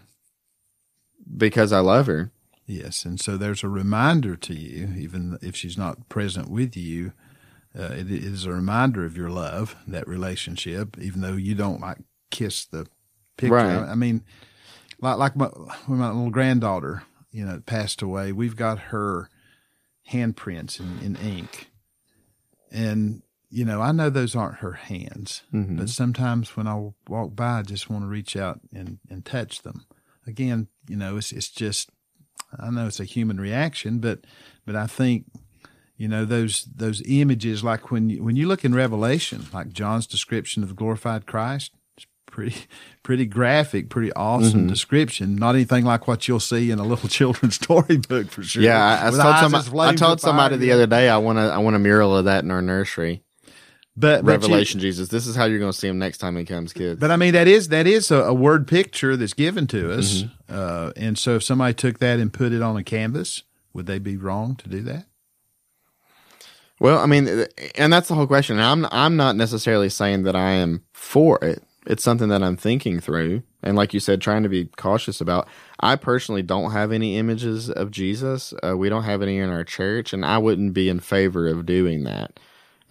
Because 1.38 1.72
I 1.72 1.80
love 1.80 2.08
her. 2.08 2.32
Yes, 2.72 3.04
and 3.04 3.20
so 3.20 3.36
there's 3.36 3.64
a 3.64 3.70
reminder 3.70 4.38
to 4.38 4.54
you, 4.54 4.94
even 4.98 5.38
if 5.42 5.58
she's 5.58 5.78
not 5.78 6.08
present 6.08 6.50
with 6.50 6.78
you. 6.78 7.12
Uh, 7.78 7.92
it 7.92 8.10
is 8.10 8.46
a 8.46 8.52
reminder 8.52 9.04
of 9.04 9.18
your 9.18 9.30
love, 9.30 9.76
that 9.88 10.08
relationship, 10.08 10.98
even 10.98 11.20
though 11.20 11.36
you 11.36 11.54
don't 11.54 11.82
like 11.82 11.98
kiss 12.30 12.64
the 12.64 12.88
picture. 13.36 13.56
Right. 13.56 13.78
I 13.78 13.96
mean, 13.96 14.24
like 15.02 15.18
like 15.18 15.36
my, 15.36 15.50
my 15.88 16.08
little 16.08 16.30
granddaughter, 16.30 17.04
you 17.30 17.46
know, 17.46 17.62
passed 17.66 18.02
away, 18.02 18.32
we've 18.32 18.56
got 18.56 18.80
her 18.80 19.30
handprints 20.10 20.80
in, 20.80 21.00
in 21.00 21.16
ink, 21.18 21.72
and 22.72 23.22
you 23.50 23.66
know, 23.66 23.82
I 23.82 23.92
know 23.92 24.10
those 24.10 24.34
aren't 24.34 24.60
her 24.60 24.74
hands, 24.74 25.44
mm-hmm. 25.54 25.76
but 25.76 25.90
sometimes 25.90 26.56
when 26.56 26.68
I 26.68 26.92
walk 27.10 27.36
by, 27.36 27.60
I 27.60 27.64
just 27.64 27.90
want 27.90 28.06
to 28.06 28.08
reach 28.08 28.38
out 28.38 28.62
and, 28.74 29.00
and 29.10 29.26
touch 29.26 29.64
them. 29.64 29.86
Again, 30.26 30.70
you 30.88 30.96
know, 30.96 31.18
it's 31.18 31.34
it's 31.34 31.50
just 31.50 31.90
I 32.60 32.70
know 32.70 32.88
it's 32.88 33.00
a 33.00 33.06
human 33.06 33.40
reaction, 33.40 34.00
but 34.00 34.26
but 34.66 34.76
I 34.76 34.88
think 34.88 35.26
you 35.98 36.08
know 36.08 36.26
those 36.26 36.66
those 36.76 37.02
images 37.06 37.64
like 37.64 37.92
when 37.92 38.10
you, 38.10 38.24
when 38.24 38.36
you 38.36 38.48
look 38.48 38.66
in 38.66 38.74
Revelation, 38.74 39.46
like 39.54 39.72
John's 39.72 40.08
description 40.08 40.64
of 40.64 40.70
the 40.70 40.76
glorified 40.76 41.26
Christ, 41.26 41.72
it's 41.96 42.08
pretty 42.26 42.56
pretty 43.04 43.26
graphic, 43.26 43.90
pretty 43.90 44.12
awesome 44.14 44.62
mm-hmm. 44.62 44.70
description. 44.70 45.36
Not 45.36 45.56
anything 45.56 45.86
like 45.86 46.08
what 46.08 46.28
you'll 46.28 46.40
see 46.40 46.72
in 46.72 46.80
a 46.80 46.84
little 46.84 47.10
children's 47.20 47.56
storybook 47.56 48.32
for 48.32 48.44
sure. 48.44 48.64
Yeah, 48.64 48.84
I, 48.84 49.08
I 49.08 49.12
told, 49.12 49.52
somebody, 49.52 49.80
I 49.80 49.96
told 49.96 50.22
somebody 50.22 50.58
the 50.58 50.72
other 50.72 50.88
day 50.88 51.10
I 51.10 51.18
want 51.18 51.38
to 51.38 51.44
I 51.44 51.60
want 51.60 51.76
a 51.76 51.80
mural 51.80 52.16
of 52.18 52.26
that 52.26 52.44
in 52.44 52.52
our 52.52 52.62
nursery. 52.62 53.24
But 53.98 54.24
Revelation 54.24 54.80
but 54.80 54.84
you, 54.84 54.90
Jesus. 54.90 55.10
This 55.10 55.28
is 55.28 55.36
how 55.36 55.46
you're 55.46 55.60
going 55.60 55.72
to 55.72 55.78
see 55.78 55.88
him 55.88 56.00
next 56.00 56.20
time 56.20 56.38
he 56.38 56.46
comes, 56.46 56.72
kids. 56.72 57.00
But 57.00 57.12
I 57.12 57.18
mean, 57.18 57.34
that 57.34 57.48
is 57.48 57.68
that 57.70 57.88
is 57.88 58.10
a, 58.10 58.22
a 58.24 58.34
word 58.34 58.68
picture 58.68 59.18
that's 59.18 59.34
given 59.34 59.68
to 59.68 59.92
us, 59.92 60.24
mm-hmm. 60.24 60.56
uh, 60.56 60.92
and 60.96 61.18
so 61.18 61.36
if 61.36 61.44
somebody 61.44 61.74
took 61.74 62.00
that 62.00 62.20
and 62.20 62.32
put 62.32 62.54
it 62.54 62.62
on 62.62 62.78
a 62.78 62.84
canvas, 62.84 63.44
would 63.74 63.88
they 63.88 64.00
be 64.00 64.16
wrong 64.16 64.56
to 64.58 64.70
do 64.70 64.82
that? 64.84 65.08
Well, 66.80 67.00
I 67.00 67.06
mean, 67.06 67.46
and 67.76 67.92
that's 67.92 68.08
the 68.08 68.16
whole 68.16 68.28
question. 68.28 68.60
I'm 68.60 68.88
I'm 68.92 69.18
not 69.18 69.36
necessarily 69.36 69.90
saying 69.90 70.24
that 70.24 70.36
I 70.36 70.52
am 70.52 70.84
for 70.94 71.38
it. 71.44 71.62
It's 71.86 72.04
something 72.04 72.30
that 72.30 72.42
I'm 72.42 72.58
thinking 72.58 73.00
through, 73.00 73.44
and 73.62 73.76
like 73.76 73.94
you 73.94 74.00
said, 74.00 74.22
trying 74.22 74.44
to 74.44 74.50
be 74.50 74.66
cautious 74.78 75.20
about. 75.20 75.50
I 75.80 75.96
personally 75.96 76.44
don't 76.44 76.72
have 76.72 76.92
any 76.92 77.18
images 77.18 77.70
of 77.70 77.92
Jesus. 77.92 78.54
Uh, 78.64 78.78
we 78.78 78.88
don't 78.88 79.04
have 79.04 79.22
any 79.22 79.38
in 79.38 79.50
our 79.50 79.64
church, 79.64 80.14
and 80.14 80.26
I 80.26 80.38
wouldn't 80.38 80.74
be 80.74 80.88
in 80.90 81.02
favor 81.02 81.48
of 81.48 81.66
doing 81.66 82.04
that. 82.06 82.40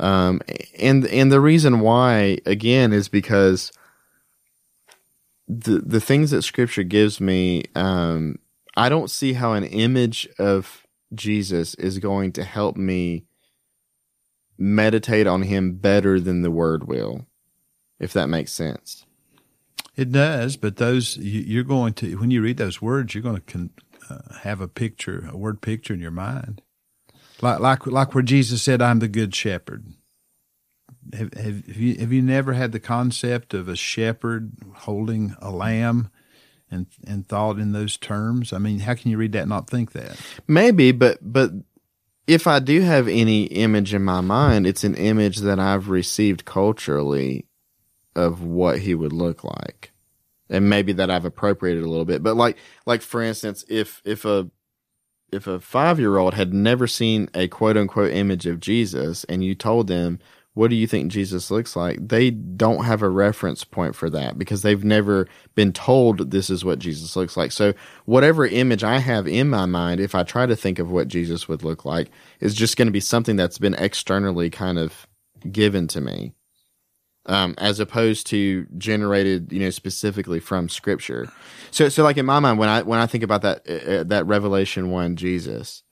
Um, 0.00 0.40
and 0.78 1.06
and 1.06 1.30
the 1.30 1.40
reason 1.40 1.80
why 1.80 2.38
again 2.46 2.92
is 2.92 3.08
because 3.08 3.70
the 5.46 5.78
the 5.78 6.00
things 6.00 6.30
that 6.30 6.42
Scripture 6.42 6.82
gives 6.82 7.20
me, 7.20 7.64
um, 7.74 8.38
I 8.76 8.88
don't 8.88 9.10
see 9.10 9.34
how 9.34 9.52
an 9.52 9.64
image 9.64 10.26
of 10.38 10.86
Jesus 11.14 11.74
is 11.74 11.98
going 11.98 12.32
to 12.32 12.44
help 12.44 12.76
me 12.76 13.26
meditate 14.56 15.26
on 15.26 15.42
Him 15.42 15.74
better 15.74 16.18
than 16.18 16.40
the 16.42 16.50
Word 16.50 16.88
will, 16.88 17.26
if 17.98 18.12
that 18.14 18.28
makes 18.28 18.52
sense. 18.52 19.04
It 19.96 20.12
does, 20.12 20.56
but 20.56 20.76
those 20.76 21.18
you're 21.18 21.62
going 21.62 21.92
to 21.94 22.14
when 22.16 22.30
you 22.30 22.40
read 22.40 22.56
those 22.56 22.80
words, 22.80 23.14
you're 23.14 23.22
going 23.22 23.36
to 23.36 23.42
con, 23.42 23.70
uh, 24.08 24.38
have 24.42 24.62
a 24.62 24.68
picture, 24.68 25.28
a 25.30 25.36
word 25.36 25.60
picture 25.60 25.92
in 25.92 26.00
your 26.00 26.10
mind. 26.10 26.62
Like, 27.42 27.61
like, 27.61 27.87
like 27.87 28.14
where 28.14 28.22
Jesus 28.22 28.62
said, 28.62 28.83
I'm 28.83 28.98
the 28.98 29.09
good 29.09 29.35
shepherd. 29.35 29.87
Have, 31.14 31.33
have, 31.35 31.76
you, 31.76 31.96
have 31.98 32.12
you 32.12 32.22
never 32.22 32.53
had 32.53 32.72
the 32.72 32.81
concept 32.81 33.55
of 33.55 33.68
a 33.68 33.76
shepherd 33.76 34.53
holding 34.74 35.35
a 35.40 35.50
lamb 35.50 36.11
and, 36.70 36.87
and 37.07 37.26
thought 37.26 37.59
in 37.59 37.72
those 37.72 37.96
terms? 37.96 38.53
I 38.53 38.59
mean, 38.59 38.81
how 38.81 38.94
can 38.94 39.11
you 39.11 39.16
read 39.16 39.33
that 39.33 39.42
and 39.42 39.48
not 39.48 39.68
think 39.68 39.92
that? 39.92 40.20
Maybe, 40.46 40.92
but, 40.92 41.18
but 41.20 41.50
if 42.26 42.46
I 42.46 42.59
do 42.59 42.83
have 42.83 43.09
any 43.09 43.44
image 43.44 43.94
in 43.94 44.05
my 44.05 44.20
mind, 44.20 44.66
it's 44.66 44.85
an 44.85 44.94
image 44.94 45.38
that 45.38 45.59
I've 45.59 45.88
received 45.88 46.44
culturally 46.44 47.46
of 48.14 48.42
what 48.42 48.81
he 48.81 48.94
would 48.94 49.12
look 49.12 49.42
like. 49.42 49.92
And 50.48 50.68
maybe 50.68 50.92
that 50.94 51.11
I've 51.11 51.24
appropriated 51.24 51.85
a 51.85 51.88
little 51.88 52.05
bit. 52.05 52.22
But 52.22 52.37
like, 52.37 52.57
like 52.85 53.03
for 53.03 53.22
instance, 53.22 53.64
if, 53.68 54.03
if 54.05 54.24
a, 54.24 54.50
if 55.33 55.47
a 55.47 55.61
five 55.61 55.99
year 55.99 56.19
old 56.19 56.35
had 56.35 56.53
never 56.53 56.87
seen 56.87 57.29
a 57.35 57.49
quote 57.49 57.77
unquote 57.77 58.12
image 58.12 58.47
of 58.47 58.61
Jesus 58.61 59.25
and 59.25 59.45
you 59.45 59.55
told 59.55 59.87
them, 59.87 60.19
what 60.55 60.69
do 60.69 60.77
you 60.77 60.87
think 60.87 61.12
Jesus 61.12 61.51
looks 61.51 61.77
like? 61.77 62.09
They 62.09 62.31
don't 62.31 62.85
have 62.85 63.03
a 63.03 63.09
reference 63.09 63.62
point 63.64 63.95
for 63.95 64.11
that 64.11 64.37
because 64.37 64.62
they've 64.62 64.83
never 64.83 65.29
been 65.55 65.73
told 65.73 66.31
this 66.31 66.51
is 66.51 66.64
what 66.64 66.81
Jesus 66.81 67.14
looks 67.14 67.37
like. 67.37 67.53
So, 67.53 67.73
whatever 68.05 68.47
image 68.47 68.83
I 68.83 68.99
have 68.99 69.29
in 69.29 69.49
my 69.49 69.66
mind, 69.66 70.01
if 70.01 70.14
I 70.14 70.25
try 70.25 70.47
to 70.47 70.57
think 70.57 70.79
of 70.79 70.90
what 70.90 71.09
Jesus 71.09 71.47
would 71.47 71.62
look 71.62 71.85
like, 71.85 72.11
is 72.40 72.55
just 72.55 72.77
going 72.77 72.88
to 72.88 72.93
be 72.93 73.01
something 73.01 73.37
that's 73.37 73.59
been 73.59 73.75
externally 73.75 74.51
kind 74.51 74.79
of 74.79 75.07
given 75.51 75.87
to 75.88 76.01
me. 76.01 76.35
Um, 77.26 77.54
as 77.59 77.80
opposed 77.80 78.26
to 78.28 78.66
generated, 78.78 79.52
you 79.52 79.61
know, 79.61 79.70
specifically 79.70 80.40
from 80.40 80.68
Scripture. 80.68 81.30
So, 81.70 81.88
so 81.88 82.02
like 82.02 82.16
in 82.16 82.26
my 82.26 82.40
mind, 82.40 82.59
when 82.59 82.68
I 82.68 82.83
when 82.83 82.98
I 82.98 83.06
think 83.06 83.24
about 83.24 83.42
that 83.42 83.68
uh, 83.68 84.04
that 84.04 84.26
Revelation 84.26 84.90
one 84.90 85.16
Jesus, 85.16 85.83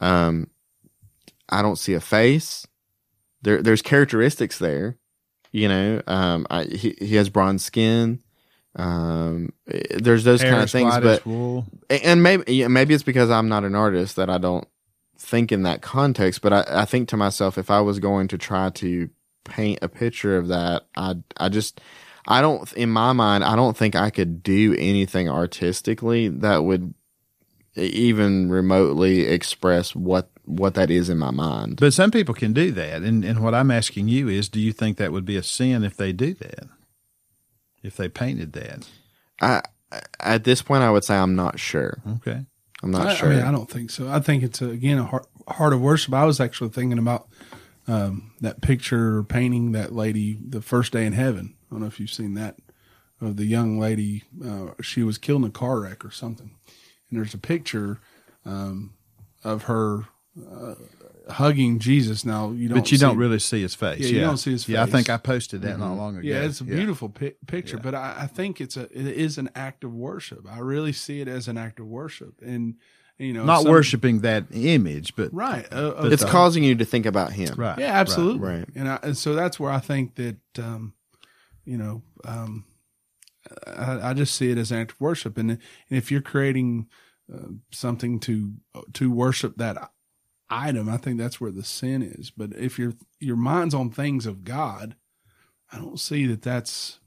um, 0.00 0.50
I 1.48 1.62
don't 1.62 1.76
see 1.78 1.94
a 1.94 2.00
face. 2.00 2.66
There, 3.42 3.62
there's 3.62 3.82
characteristics 3.82 4.58
there, 4.58 4.98
you 5.52 5.68
know. 5.68 6.02
Um, 6.06 6.46
I, 6.50 6.64
he 6.64 6.96
he 6.98 7.14
has 7.16 7.28
bronze 7.28 7.64
skin. 7.64 8.20
Um, 8.76 9.52
eh, 9.70 9.98
there's 9.98 10.24
those 10.24 10.42
kind 10.42 10.62
of 10.62 10.70
things, 10.70 10.98
but 10.98 11.24
wool. 11.24 11.66
and 11.88 12.22
maybe 12.22 12.52
yeah, 12.52 12.68
maybe 12.68 12.94
it's 12.94 13.02
because 13.04 13.30
I'm 13.30 13.48
not 13.48 13.64
an 13.64 13.74
artist 13.74 14.16
that 14.16 14.28
I 14.28 14.38
don't 14.38 14.66
think 15.16 15.52
in 15.52 15.62
that 15.62 15.80
context. 15.82 16.42
But 16.42 16.52
I, 16.52 16.64
I 16.68 16.84
think 16.84 17.08
to 17.10 17.16
myself, 17.16 17.56
if 17.56 17.70
I 17.70 17.80
was 17.80 18.00
going 18.00 18.28
to 18.28 18.38
try 18.38 18.70
to 18.70 19.08
paint 19.44 19.78
a 19.82 19.88
picture 19.88 20.36
of 20.36 20.48
that, 20.48 20.86
I 20.96 21.16
I 21.36 21.48
just 21.48 21.80
I 22.26 22.40
don't 22.40 22.72
in 22.74 22.90
my 22.90 23.12
mind 23.12 23.44
I 23.44 23.56
don't 23.56 23.76
think 23.76 23.94
I 23.94 24.10
could 24.10 24.42
do 24.42 24.74
anything 24.78 25.28
artistically 25.28 26.28
that 26.28 26.64
would 26.64 26.94
even 27.76 28.50
remotely 28.50 29.22
express 29.22 29.94
what 29.94 30.30
what 30.44 30.74
that 30.74 30.90
is 30.90 31.08
in 31.08 31.18
my 31.18 31.30
mind. 31.30 31.78
But 31.80 31.94
some 31.94 32.10
people 32.10 32.34
can 32.34 32.52
do 32.52 32.70
that, 32.72 33.02
and 33.02 33.24
and 33.24 33.42
what 33.42 33.54
I'm 33.54 33.70
asking 33.70 34.08
you 34.08 34.28
is, 34.28 34.48
do 34.48 34.60
you 34.60 34.72
think 34.72 34.96
that 34.96 35.12
would 35.12 35.24
be 35.24 35.36
a 35.36 35.42
sin 35.42 35.84
if 35.84 35.96
they 35.96 36.12
do 36.12 36.34
that? 36.34 36.68
If 37.82 37.96
they 37.96 38.08
painted 38.08 38.52
that, 38.52 38.88
I 39.40 39.62
at 40.20 40.44
this 40.44 40.62
point 40.62 40.82
I 40.82 40.90
would 40.90 41.04
say 41.04 41.16
I'm 41.16 41.34
not 41.34 41.58
sure. 41.58 42.02
okay. 42.16 42.44
I'm 42.82 42.90
not 42.90 43.06
I, 43.06 43.14
sure. 43.14 43.32
I 43.32 43.36
mean, 43.36 43.44
I 43.44 43.50
don't 43.50 43.70
think 43.70 43.90
so. 43.90 44.08
I 44.08 44.20
think 44.20 44.42
it's 44.42 44.60
a, 44.60 44.68
again 44.68 44.98
a 44.98 45.04
heart, 45.04 45.26
heart 45.48 45.72
of 45.72 45.80
worship. 45.80 46.12
I 46.12 46.24
was 46.24 46.38
actually 46.38 46.70
thinking 46.70 46.98
about 46.98 47.28
um, 47.86 48.32
that 48.40 48.60
picture 48.60 49.18
or 49.18 49.22
painting 49.24 49.72
that 49.72 49.92
lady 49.94 50.38
the 50.48 50.62
first 50.62 50.92
day 50.92 51.04
in 51.06 51.12
heaven. 51.12 51.54
I 51.70 51.74
don't 51.74 51.80
know 51.80 51.86
if 51.86 52.00
you've 52.00 52.10
seen 52.10 52.34
that 52.34 52.56
of 53.20 53.36
the 53.36 53.46
young 53.46 53.78
lady. 53.78 54.24
Uh, 54.44 54.70
she 54.82 55.02
was 55.02 55.18
killed 55.18 55.42
in 55.42 55.48
a 55.48 55.52
car 55.52 55.80
wreck 55.80 56.04
or 56.04 56.10
something, 56.10 56.50
and 57.10 57.18
there's 57.18 57.34
a 57.34 57.38
picture 57.38 58.00
um, 58.44 58.94
of 59.42 59.64
her 59.64 60.06
uh, 60.50 60.74
hugging 61.30 61.78
Jesus. 61.78 62.24
Now 62.24 62.50
you 62.50 62.68
don't, 62.68 62.78
But 62.78 62.90
you 62.90 62.98
see- 62.98 63.02
don't 63.04 63.16
really 63.16 63.38
see 63.38 63.62
his 63.62 63.74
face. 63.74 64.00
Yeah, 64.00 64.08
you 64.08 64.20
don't 64.20 64.36
see 64.38 64.52
his 64.52 64.64
face. 64.64 64.74
Yeah, 64.74 64.82
I. 64.82 64.84
Mm-hmm. 64.84 64.92
think 64.92 65.10
I 65.10 65.16
posted 65.16 65.62
that 65.62 65.78
not 65.78 65.94
long 65.94 66.16
ago. 66.16 66.26
Yeah, 66.26 66.42
it's 66.42 66.60
a 66.60 66.64
beautiful 66.64 67.08
pi- 67.08 67.34
picture, 67.46 67.78
but 67.78 67.94
I, 67.94 68.16
I 68.20 68.26
think 68.26 68.60
it's 68.60 68.76
a 68.76 68.82
it 68.84 69.06
is 69.06 69.38
an 69.38 69.50
act 69.54 69.84
of 69.84 69.92
worship. 69.94 70.46
I 70.50 70.58
really 70.58 70.92
see 70.92 71.20
it 71.20 71.28
as 71.28 71.48
an 71.48 71.56
act 71.58 71.80
of 71.80 71.86
worship, 71.86 72.34
and 72.42 72.74
you 73.18 73.32
know, 73.32 73.44
Not 73.44 73.62
some- 73.62 73.70
worshiping 73.70 74.20
that 74.20 74.46
image, 74.52 75.14
but 75.16 75.32
right? 75.32 75.66
Uh, 75.72 75.92
of 75.92 76.12
it's 76.12 76.22
the- 76.22 76.28
causing 76.28 76.64
you 76.64 76.74
to 76.76 76.84
think 76.84 77.06
about 77.06 77.32
him. 77.32 77.54
right. 77.56 77.78
yeah, 77.78 77.92
absolutely, 77.92 78.40
right. 78.40 78.68
And, 78.74 78.88
I, 78.88 78.98
and 79.02 79.16
so 79.16 79.34
that's 79.34 79.58
where 79.60 79.70
I 79.70 79.78
think 79.80 80.16
that 80.16 80.36
um, 80.58 80.94
you 81.64 81.76
know, 81.78 82.02
um, 82.24 82.64
I, 83.66 84.10
I 84.10 84.14
just 84.14 84.34
see 84.34 84.50
it 84.50 84.58
as 84.58 84.70
an 84.72 84.78
act 84.78 84.92
of 84.92 85.00
worship, 85.00 85.38
and, 85.38 85.50
and 85.50 85.60
if 85.90 86.10
you're 86.10 86.20
creating 86.22 86.88
uh, 87.32 87.48
something 87.70 88.18
to 88.20 88.54
to 88.94 89.10
worship 89.10 89.56
that 89.56 89.90
item, 90.50 90.88
I 90.88 90.96
think 90.96 91.18
that's 91.18 91.40
where 91.40 91.50
the 91.52 91.64
sin 91.64 92.02
is. 92.02 92.30
But 92.30 92.52
if 92.56 92.78
your 92.78 92.94
your 93.20 93.36
mind's 93.36 93.74
on 93.74 93.90
things 93.90 94.26
of 94.26 94.44
God, 94.44 94.96
I 95.72 95.78
don't 95.78 96.00
see 96.00 96.26
that 96.26 96.42
that's 96.42 96.98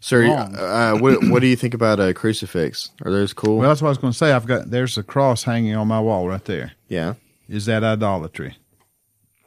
So, 0.00 0.18
Wrong. 0.18 0.54
uh, 0.54 0.96
what 0.98 1.28
what 1.28 1.40
do 1.40 1.48
you 1.48 1.56
think 1.56 1.74
about 1.74 1.98
a 1.98 2.14
crucifix? 2.14 2.90
Are 3.04 3.10
those 3.10 3.32
cool? 3.32 3.58
Well, 3.58 3.68
that's 3.68 3.82
what 3.82 3.88
I 3.88 3.90
was 3.90 3.98
going 3.98 4.12
to 4.12 4.18
say. 4.18 4.32
I've 4.32 4.46
got 4.46 4.70
there's 4.70 4.96
a 4.96 5.02
cross 5.02 5.42
hanging 5.42 5.74
on 5.74 5.88
my 5.88 6.00
wall 6.00 6.28
right 6.28 6.44
there. 6.44 6.72
yeah. 6.88 7.14
Is 7.48 7.64
that 7.66 7.82
idolatry? 7.82 8.56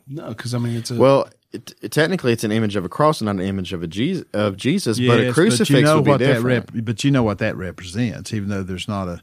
no, 0.08 0.30
because 0.30 0.54
I 0.54 0.58
mean 0.58 0.76
it's 0.76 0.92
a 0.92 0.96
Well, 0.96 1.30
it, 1.54 1.74
it- 1.82 1.92
technically, 1.92 2.34
it's 2.34 2.44
an 2.44 2.52
image 2.52 2.76
of 2.76 2.84
a 2.86 2.90
cross, 2.90 3.22
and 3.22 3.28
not 3.28 3.36
an 3.36 3.42
image 3.42 3.72
of 3.74 3.84
a 3.84 3.88
Jesus, 3.88 4.26
of 4.34 4.58
Jesus. 4.58 4.98
but 5.00 5.20
a 5.20 5.24
Yes, 5.26 5.34
crucifix 5.34 5.70
you 5.70 5.82
know 5.82 5.96
would 5.98 6.06
be 6.06 6.12
what 6.12 6.20
that 6.20 6.34
different, 6.36 6.70
rep- 6.74 6.86
but 6.86 7.04
you 7.04 7.12
know 7.12 7.24
what 7.24 7.38
that 7.40 7.56
represents, 7.56 8.34
even 8.34 8.50
though 8.50 8.64
there's 8.64 8.88
not 8.88 9.08
a, 9.08 9.22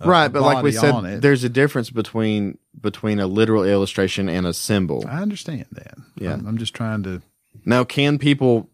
a 0.00 0.08
right? 0.08 0.28
But 0.28 0.42
like 0.42 0.62
we 0.62 0.72
said, 0.72 0.92
on 0.94 1.04
it. 1.06 1.20
there's 1.20 1.42
a 1.44 1.48
difference 1.48 1.90
between 1.90 2.56
between 2.80 3.18
a 3.20 3.26
literal 3.26 3.64
illustration 3.64 4.28
and 4.28 4.46
a 4.46 4.52
symbol. 4.54 5.04
I 5.08 5.20
understand 5.20 5.66
that. 5.72 5.94
Yeah. 6.16 6.34
I'm, 6.34 6.46
I'm 6.46 6.58
just 6.58 6.72
trying 6.74 7.02
to. 7.02 7.20
Now, 7.66 7.84
can 7.84 8.18
people 8.18 8.68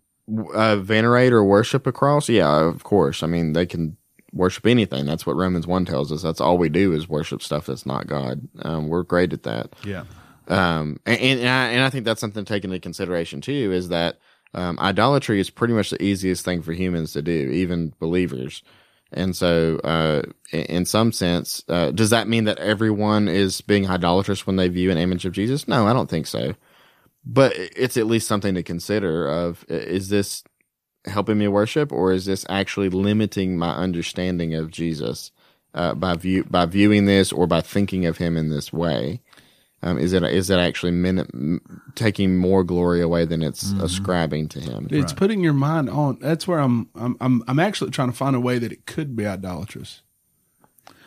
uh, 0.54 0.76
venerate 0.76 1.32
or 1.32 1.44
worship 1.44 1.86
a 1.86 1.92
cross? 1.92 2.28
Yeah, 2.28 2.66
of 2.66 2.84
course. 2.84 3.22
I 3.22 3.26
mean, 3.26 3.52
they 3.52 3.66
can 3.66 3.96
worship 4.32 4.66
anything. 4.66 5.06
That's 5.06 5.26
what 5.26 5.36
Romans 5.36 5.66
one 5.66 5.84
tells 5.84 6.12
us. 6.12 6.22
That's 6.22 6.40
all 6.40 6.58
we 6.58 6.68
do 6.68 6.92
is 6.92 7.08
worship 7.08 7.42
stuff 7.42 7.66
that's 7.66 7.86
not 7.86 8.06
God. 8.06 8.46
Um, 8.62 8.88
we're 8.88 9.02
great 9.02 9.32
at 9.32 9.44
that. 9.44 9.74
Yeah. 9.84 10.04
Um, 10.48 11.00
and 11.06 11.18
and 11.18 11.48
I, 11.48 11.66
and 11.68 11.82
I 11.82 11.90
think 11.90 12.04
that's 12.04 12.20
something 12.20 12.44
to 12.44 12.52
take 12.52 12.64
into 12.64 12.78
consideration 12.78 13.40
too. 13.40 13.72
Is 13.72 13.88
that 13.88 14.18
um, 14.54 14.78
idolatry 14.78 15.40
is 15.40 15.50
pretty 15.50 15.74
much 15.74 15.90
the 15.90 16.02
easiest 16.02 16.44
thing 16.44 16.62
for 16.62 16.72
humans 16.72 17.12
to 17.12 17.22
do, 17.22 17.50
even 17.50 17.92
believers. 17.98 18.62
And 19.12 19.36
so, 19.36 19.78
uh, 19.84 20.22
in, 20.50 20.64
in 20.64 20.84
some 20.84 21.12
sense, 21.12 21.62
uh, 21.68 21.90
does 21.90 22.10
that 22.10 22.28
mean 22.28 22.44
that 22.44 22.58
everyone 22.58 23.28
is 23.28 23.60
being 23.60 23.88
idolatrous 23.88 24.46
when 24.46 24.56
they 24.56 24.68
view 24.68 24.90
an 24.90 24.98
image 24.98 25.24
of 25.24 25.32
Jesus? 25.32 25.68
No, 25.68 25.86
I 25.86 25.92
don't 25.92 26.10
think 26.10 26.26
so. 26.26 26.54
But 27.26 27.54
it's 27.56 27.96
at 27.96 28.06
least 28.06 28.28
something 28.28 28.54
to 28.54 28.62
consider. 28.62 29.26
Of 29.26 29.64
is 29.68 30.08
this 30.08 30.44
helping 31.06 31.38
me 31.38 31.48
worship, 31.48 31.92
or 31.92 32.12
is 32.12 32.24
this 32.26 32.46
actually 32.48 32.88
limiting 32.88 33.58
my 33.58 33.74
understanding 33.74 34.54
of 34.54 34.70
Jesus 34.70 35.32
uh, 35.74 35.94
by 35.94 36.14
view 36.14 36.44
by 36.44 36.66
viewing 36.66 37.06
this 37.06 37.32
or 37.32 37.46
by 37.46 37.60
thinking 37.60 38.06
of 38.06 38.18
him 38.18 38.36
in 38.36 38.48
this 38.48 38.72
way? 38.72 39.20
Um, 39.82 39.98
is 39.98 40.12
it 40.12 40.22
is 40.22 40.50
it 40.50 40.58
actually 40.58 40.92
min- 40.92 41.60
taking 41.94 42.36
more 42.38 42.64
glory 42.64 43.00
away 43.02 43.24
than 43.24 43.42
it's 43.42 43.72
ascribing 43.82 44.48
to 44.48 44.60
him? 44.60 44.88
It's 44.90 45.12
putting 45.12 45.40
your 45.40 45.52
mind 45.52 45.90
on. 45.90 46.18
That's 46.20 46.48
where 46.48 46.60
I'm. 46.60 46.88
I'm. 46.94 47.16
I'm. 47.20 47.44
I'm 47.46 47.58
actually 47.58 47.90
trying 47.90 48.10
to 48.10 48.16
find 48.16 48.34
a 48.34 48.40
way 48.40 48.58
that 48.58 48.72
it 48.72 48.86
could 48.86 49.14
be 49.14 49.26
idolatrous. 49.26 50.02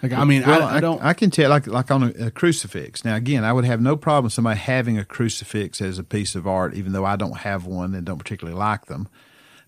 Like 0.01 0.13
I 0.13 0.23
mean, 0.23 0.43
Well, 0.45 0.63
I, 0.63 0.77
I 0.77 0.79
don't. 0.79 1.01
I 1.03 1.13
can 1.13 1.29
tell, 1.29 1.49
like 1.49 1.67
like 1.67 1.91
on 1.91 2.03
a, 2.03 2.27
a 2.27 2.31
crucifix. 2.31 3.03
Now, 3.03 3.15
again, 3.15 3.43
I 3.43 3.51
would 3.51 3.65
have 3.65 3.81
no 3.81 3.97
problem 3.97 4.29
somebody 4.29 4.59
having 4.59 4.97
a 4.97 5.03
crucifix 5.05 5.81
as 5.81 5.99
a 5.99 6.03
piece 6.03 6.35
of 6.35 6.47
art, 6.47 6.73
even 6.73 6.93
though 6.93 7.05
I 7.05 7.15
don't 7.15 7.37
have 7.37 7.65
one 7.65 7.93
and 7.93 8.05
don't 8.05 8.17
particularly 8.17 8.57
like 8.57 8.85
them. 8.85 9.09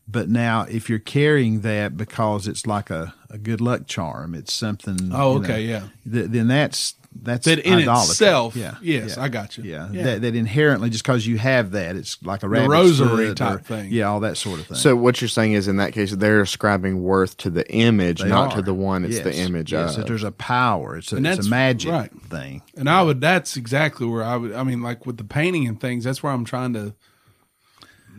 But 0.07 0.29
now, 0.29 0.63
if 0.63 0.89
you're 0.89 0.99
carrying 0.99 1.61
that 1.61 1.95
because 1.95 2.47
it's 2.47 2.65
like 2.65 2.89
a, 2.89 3.13
a 3.29 3.37
good 3.37 3.61
luck 3.61 3.87
charm, 3.87 4.33
it's 4.33 4.53
something. 4.53 4.97
Oh, 5.13 5.33
you 5.33 5.39
know, 5.39 5.43
okay, 5.43 5.61
yeah. 5.63 5.83
th- 6.09 6.27
then 6.29 6.47
that's 6.47 6.95
that's 7.13 7.45
That 7.45 7.59
in 7.59 7.79
idolatry. 7.79 8.09
itself, 8.11 8.55
Yeah, 8.55 8.75
yes, 8.81 9.15
yeah, 9.17 9.23
I 9.23 9.27
got 9.29 9.57
you. 9.57 9.63
Yeah, 9.65 9.89
Yeah. 9.91 10.03
That, 10.03 10.21
that 10.21 10.35
inherently, 10.35 10.89
just 10.89 11.03
because 11.03 11.27
you 11.27 11.37
have 11.37 11.71
that, 11.71 11.95
it's 11.95 12.17
like 12.23 12.41
a 12.43 12.49
rabbit's 12.49 12.69
rosary 12.71 13.33
type 13.35 13.59
or- 13.59 13.63
thing. 13.63 13.91
Yeah, 13.91 14.05
all 14.05 14.21
that 14.21 14.37
sort 14.37 14.59
of 14.59 14.67
thing. 14.67 14.77
So 14.77 14.95
what 14.95 15.19
you're 15.21 15.27
saying 15.27 15.53
is, 15.53 15.67
in 15.67 15.77
that 15.77 15.91
case, 15.93 16.11
they're 16.15 16.41
ascribing 16.41 17.03
worth 17.03 17.35
to 17.37 17.49
the 17.49 17.69
image, 17.71 18.21
They 18.21 18.29
not 18.29 18.55
to 18.55 18.61
the 18.61 18.73
one 18.73 19.03
it's 19.05 19.19
the 19.19 19.35
image 19.35 19.73
yes, 19.73 19.91
of. 19.91 19.97
that 19.97 20.07
there's 20.07 20.23
a 20.23 20.31
power. 20.31 20.97
It's 20.97 21.11
a, 21.11 21.17
And 21.17 21.27
it's 21.27 21.45
a 21.45 21.49
magic 21.49 21.91
right. 21.91 22.11
thing. 22.29 22.61
and 22.77 22.89
I 22.89 23.03
would. 23.03 23.19
That's 23.21 23.57
exactly 23.57 24.07
where 24.07 24.23
I 24.23 24.37
would. 24.37 24.53
I 24.53 24.63
mean, 24.63 24.81
like 24.81 25.05
with 25.05 25.17
the 25.17 25.23
painting 25.25 25.67
and 25.67 25.79
things. 25.79 26.03
That's 26.05 26.23
where 26.23 26.31
I'm 26.31 26.45
trying 26.45 26.73
to. 26.73 26.93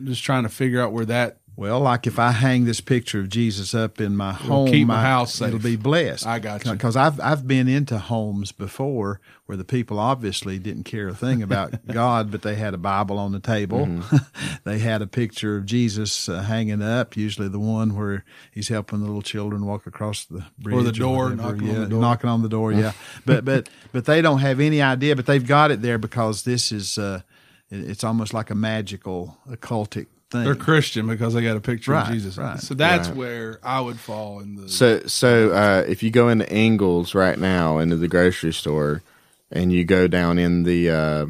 Just 0.05 0.25
trying 0.25 0.43
to 0.45 0.49
figure 0.49 0.81
out 0.81 0.93
where 0.93 1.05
that. 1.07 1.39
Well, 1.55 1.81
like 1.81 2.07
if 2.07 2.19
I 2.19 2.31
hang 2.31 2.65
this 2.65 2.81
picture 2.81 3.21
of 3.21 3.29
Jesus 3.29 3.75
up 3.75 4.01
in 4.01 4.17
my 4.17 4.33
home, 4.33 4.69
keep 4.69 4.87
my 4.87 4.97
I- 4.97 5.03
house 5.03 5.35
safe. 5.35 5.49
It'll 5.49 5.61
be 5.61 5.77
blessed. 5.77 6.27
I 6.27 6.39
got 6.39 6.65
you. 6.65 6.73
Because 6.73 6.97
I've 6.97 7.21
I've 7.21 7.47
been 7.47 7.69
into 7.69 7.99
homes 7.99 8.53
before 8.53 9.21
where 9.47 9.57
the 9.57 9.65
people 9.65 9.99
obviously 9.99 10.59
didn't 10.59 10.85
care 10.85 11.09
a 11.09 11.15
thing 11.15 11.43
about 11.43 11.87
God, 11.93 12.31
but 12.31 12.41
they 12.41 12.55
had 12.55 12.73
a 12.73 12.79
Bible 12.79 13.19
on 13.19 13.33
the 13.33 13.41
table. 13.41 13.87
Mm-hmm. 13.87 14.17
they 14.65 14.79
had 14.79 15.03
a 15.03 15.07
picture 15.07 15.57
of 15.59 15.67
Jesus 15.67 16.27
uh, 16.29 16.41
hanging 16.43 16.81
up, 16.81 17.17
usually 17.19 17.49
the 17.49 17.59
one 17.61 17.95
where 17.95 18.25
he's 18.51 18.69
helping 18.69 19.01
the 19.01 19.07
little 19.07 19.21
children 19.23 19.67
walk 19.67 19.87
across 19.87 20.25
the 20.25 20.47
bridge 20.59 20.85
the 20.85 20.93
door, 20.93 21.31
whatever. 21.31 21.43
knocking 21.53 21.69
on 21.71 21.81
the 21.81 21.87
door. 21.89 22.01
knocking 22.01 22.31
on 22.31 22.43
the 22.43 22.49
door. 22.49 22.73
Yeah, 22.73 22.93
but 23.27 23.45
but 23.45 23.69
but 23.93 24.07
they 24.07 24.23
don't 24.23 24.39
have 24.39 24.59
any 24.59 24.81
idea, 24.81 25.15
but 25.17 25.27
they've 25.27 25.47
got 25.47 25.71
it 25.71 25.83
there 25.83 25.99
because 25.99 26.45
this 26.45 26.73
is. 26.73 26.97
Uh, 26.97 27.21
it's 27.75 28.05
almost 28.05 28.35
like 28.35 28.51
a 28.51 28.55
magical 28.55 29.39
occultic 29.49 30.07
thing. 30.33 30.45
They're 30.45 30.55
Christian 30.57 31.07
because 31.07 31.35
they 31.35 31.43
got 31.43 31.57
a 31.57 31.61
picture 31.61 31.93
Right, 31.93 32.09
of 32.09 32.13
Jesus. 32.13 32.37
right. 32.37 32.59
So 32.59 32.75
that's 32.75 33.09
Right. 33.09 33.17
where 33.17 33.61
I 33.63 33.81
would 33.81 34.01
fall 34.01 34.41
in 34.41 34.57
the. 34.57 34.69
So, 34.69 35.01
so 35.07 35.53
uh, 35.53 35.85
if 35.87 36.03
you 36.03 36.11
go 36.11 36.29
into 36.29 36.51
Ingles 36.53 37.15
right 37.15 37.39
now 37.39 37.79
into 37.79 37.97
the 37.97 38.09
grocery 38.09 38.53
store, 38.53 39.03
and 39.51 39.71
you 39.73 39.85
go 39.85 40.09
down 40.09 40.39
in 40.39 40.63
the, 40.63 40.89
uh, 40.91 41.27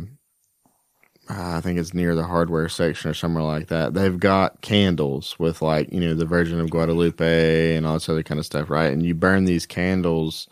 I 1.28 1.60
think 1.60 1.78
it's 1.78 1.92
near 1.92 2.14
the 2.14 2.24
hardware 2.24 2.68
section 2.68 3.10
or 3.10 3.14
somewhere 3.14 3.42
like 3.42 3.68
that, 3.68 3.94
they've 3.94 4.18
got 4.18 4.60
candles 4.60 5.38
with 5.38 5.60
like 5.62 5.92
you 5.92 6.00
know 6.00 6.14
the 6.14 6.24
Virgin 6.24 6.60
of 6.60 6.70
Guadalupe 6.70 7.74
and 7.76 7.86
all 7.86 7.94
this 7.94 8.08
other 8.08 8.22
kind 8.22 8.38
of 8.38 8.46
stuff, 8.46 8.70
right? 8.70 8.92
And 8.92 9.04
you 9.04 9.14
burn 9.14 9.44
these 9.44 9.66
candles, 9.66 10.48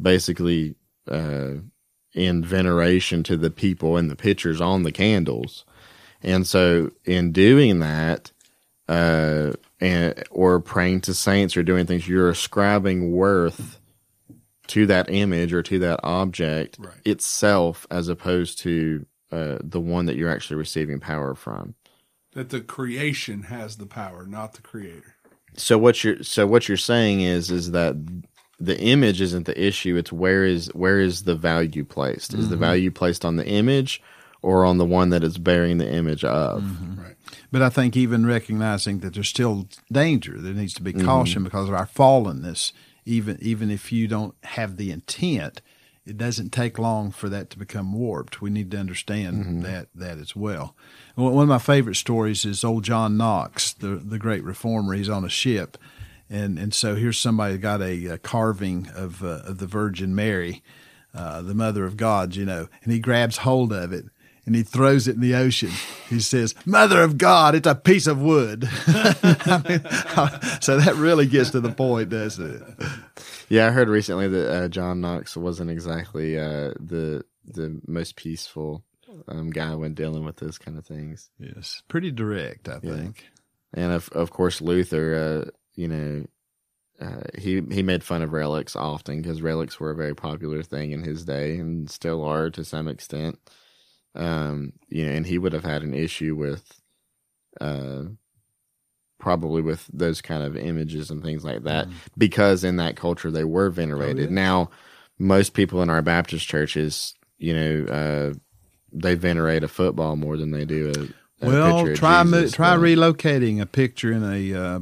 basically 0.00 0.76
uh, 1.10 1.54
in 2.14 2.44
veneration 2.44 3.22
to 3.24 3.36
the 3.36 3.50
people 3.50 3.96
and 3.96 4.10
the 4.10 4.16
pictures 4.16 4.60
on 4.60 4.82
the 4.84 4.92
candles. 4.92 5.64
And 6.24 6.46
so, 6.46 6.90
in 7.04 7.32
doing 7.32 7.80
that, 7.80 8.32
uh, 8.88 9.52
and 9.80 10.22
or 10.30 10.60
praying 10.60 11.02
to 11.02 11.14
saints 11.14 11.56
or 11.56 11.62
doing 11.62 11.86
things, 11.86 12.08
you're 12.08 12.30
ascribing 12.30 13.12
worth 13.12 13.78
to 14.68 14.86
that 14.86 15.10
image 15.10 15.52
or 15.52 15.62
to 15.62 15.78
that 15.80 16.00
object 16.02 16.76
Right. 16.80 16.94
itself, 17.04 17.86
as 17.90 18.08
opposed 18.08 18.58
to 18.60 19.06
uh, 19.32 19.58
the 19.62 19.80
one 19.80 20.06
that 20.06 20.16
you're 20.16 20.30
actually 20.30 20.56
receiving 20.56 21.00
power 21.00 21.34
from. 21.34 21.74
that 22.34 22.50
the 22.50 22.60
creation 22.60 23.44
has 23.44 23.76
the 23.76 23.86
power, 23.86 24.26
not 24.26 24.54
the 24.54 24.62
creator. 24.62 25.14
So 25.56 25.78
what 25.78 26.02
you're 26.04 26.22
so 26.22 26.46
what 26.46 26.68
you're 26.68 26.76
saying 26.76 27.20
is 27.20 27.50
is 27.50 27.70
that 27.72 27.96
the 28.60 28.78
image 28.80 29.20
isn't 29.20 29.46
the 29.46 29.60
issue. 29.60 29.96
It's 29.96 30.12
where 30.12 30.44
is 30.44 30.68
where 30.74 30.98
is 31.00 31.24
the 31.24 31.34
value 31.36 31.84
placed? 31.84 32.34
Is 32.34 32.48
the 32.48 32.56
value 32.56 32.90
placed 32.90 33.24
on 33.24 33.36
the 33.36 33.46
image 33.46 34.02
or 34.44 34.66
on 34.66 34.76
the 34.76 34.84
one 34.84 35.08
that 35.08 35.24
is 35.24 35.38
bearing 35.38 35.78
the 35.78 35.90
image 35.90 36.22
of? 36.22 36.98
Right. 36.98 37.16
But 37.50 37.62
I 37.62 37.70
think 37.70 37.96
even 37.96 38.26
recognizing 38.26 38.98
that 39.00 39.14
there's 39.14 39.28
still 39.28 39.68
danger, 39.90 40.38
there 40.38 40.52
needs 40.52 40.74
to 40.74 40.82
be 40.82 40.92
caution 40.92 41.42
because 41.44 41.68
of 41.68 41.74
our 41.74 41.86
fallenness. 41.86 42.72
Even 43.06 43.38
even 43.40 43.70
if 43.70 43.90
you 43.92 44.06
don't 44.06 44.34
have 44.44 44.76
the 44.76 44.90
intent, 44.90 45.60
it 46.06 46.18
doesn't 46.18 46.50
take 46.50 46.78
long 46.78 47.10
for 47.10 47.28
that 47.28 47.50
to 47.50 47.58
become 47.58 47.92
warped. 47.92 48.42
We 48.42 48.50
need 48.50 48.70
to 48.72 48.78
understand 48.78 49.62
that 49.64 49.88
that 49.94 50.18
as 50.18 50.36
well. 50.36 50.74
One 51.14 51.34
one 51.34 51.44
of 51.44 51.48
my 51.48 51.58
favorite 51.58 51.96
stories 51.96 52.44
is 52.44 52.64
old 52.64 52.84
John 52.84 53.16
Knox, 53.16 53.72
the 53.72 53.96
the 53.96 54.18
great 54.18 54.44
reformer. 54.44 54.94
He's 54.94 55.08
on 55.08 55.24
a 55.24 55.30
ship, 55.30 55.78
and 56.28 56.58
and 56.58 56.74
so 56.74 56.96
here's 56.96 57.18
somebody 57.18 57.56
got 57.56 57.80
a, 57.80 58.06
a 58.06 58.18
carving 58.18 58.88
of 58.94 59.22
uh, 59.22 59.42
of 59.44 59.58
the 59.58 59.66
Virgin 59.66 60.14
Mary, 60.14 60.62
uh, 61.14 61.40
the 61.40 61.54
Mother 61.54 61.84
of 61.84 61.96
God, 61.96 62.34
you 62.34 62.44
know, 62.44 62.68
and 62.82 62.92
he 62.92 62.98
grabs 62.98 63.38
hold 63.38 63.72
of 63.72 63.92
it 63.92 64.06
and 64.46 64.54
he 64.54 64.62
throws 64.62 65.08
it 65.08 65.14
in 65.14 65.20
the 65.20 65.34
ocean. 65.34 65.70
He 66.08 66.20
says, 66.20 66.54
"Mother 66.66 67.02
of 67.02 67.18
God, 67.18 67.54
it's 67.54 67.66
a 67.66 67.74
piece 67.74 68.06
of 68.06 68.20
wood." 68.20 68.68
I 68.86 69.62
mean, 69.68 69.80
so 70.60 70.78
that 70.78 70.94
really 70.96 71.26
gets 71.26 71.50
to 71.50 71.60
the 71.60 71.72
point, 71.72 72.10
doesn't 72.10 72.62
it? 72.62 72.88
Yeah, 73.48 73.68
I 73.68 73.70
heard 73.70 73.88
recently 73.88 74.28
that 74.28 74.50
uh, 74.50 74.68
John 74.68 75.00
Knox 75.00 75.36
wasn't 75.36 75.70
exactly 75.70 76.38
uh, 76.38 76.74
the 76.80 77.24
the 77.44 77.80
most 77.86 78.16
peaceful 78.16 78.84
um, 79.28 79.50
guy 79.50 79.74
when 79.74 79.94
dealing 79.94 80.24
with 80.24 80.36
those 80.36 80.58
kind 80.58 80.78
of 80.78 80.86
things. 80.86 81.30
Yes, 81.38 81.82
pretty 81.88 82.10
direct, 82.10 82.68
I 82.68 82.78
think. 82.78 83.26
And 83.72 83.92
of 83.92 84.08
of 84.10 84.30
course 84.30 84.60
Luther, 84.60 85.14
uh, 85.46 85.50
you 85.74 85.88
know, 85.88 86.26
uh, 87.00 87.22
he 87.36 87.62
he 87.70 87.82
made 87.82 88.04
fun 88.04 88.22
of 88.22 88.32
relics 88.32 88.76
often 88.76 89.20
because 89.20 89.42
relics 89.42 89.80
were 89.80 89.90
a 89.90 89.96
very 89.96 90.14
popular 90.14 90.62
thing 90.62 90.92
in 90.92 91.02
his 91.02 91.24
day 91.24 91.56
and 91.58 91.90
still 91.90 92.24
are 92.24 92.50
to 92.50 92.64
some 92.64 92.88
extent. 92.88 93.38
Um, 94.14 94.72
you 94.88 95.04
know, 95.06 95.12
and 95.12 95.26
he 95.26 95.38
would 95.38 95.52
have 95.52 95.64
had 95.64 95.82
an 95.82 95.92
issue 95.94 96.36
with, 96.36 96.80
uh, 97.60 98.02
probably 99.18 99.62
with 99.62 99.88
those 99.92 100.20
kind 100.20 100.42
of 100.42 100.56
images 100.56 101.10
and 101.10 101.22
things 101.22 101.44
like 101.44 101.62
that 101.64 101.88
because 102.18 102.62
in 102.62 102.76
that 102.76 102.94
culture 102.96 103.30
they 103.30 103.44
were 103.44 103.70
venerated. 103.70 104.30
Now, 104.30 104.70
most 105.18 105.54
people 105.54 105.82
in 105.82 105.88
our 105.90 106.02
Baptist 106.02 106.46
churches, 106.46 107.14
you 107.38 107.54
know, 107.54 107.84
uh, 107.86 108.34
they 108.92 109.14
venerate 109.14 109.64
a 109.64 109.68
football 109.68 110.16
more 110.16 110.36
than 110.36 110.50
they 110.50 110.64
do 110.64 110.92
a, 111.40 111.44
a 111.44 111.48
Well, 111.48 111.94
try 111.94 112.22
mo- 112.22 112.48
try 112.48 112.76
relocating 112.76 113.60
a 113.60 113.66
picture 113.66 114.12
in 114.12 114.22
a 114.22 114.54
uh, 114.54 114.80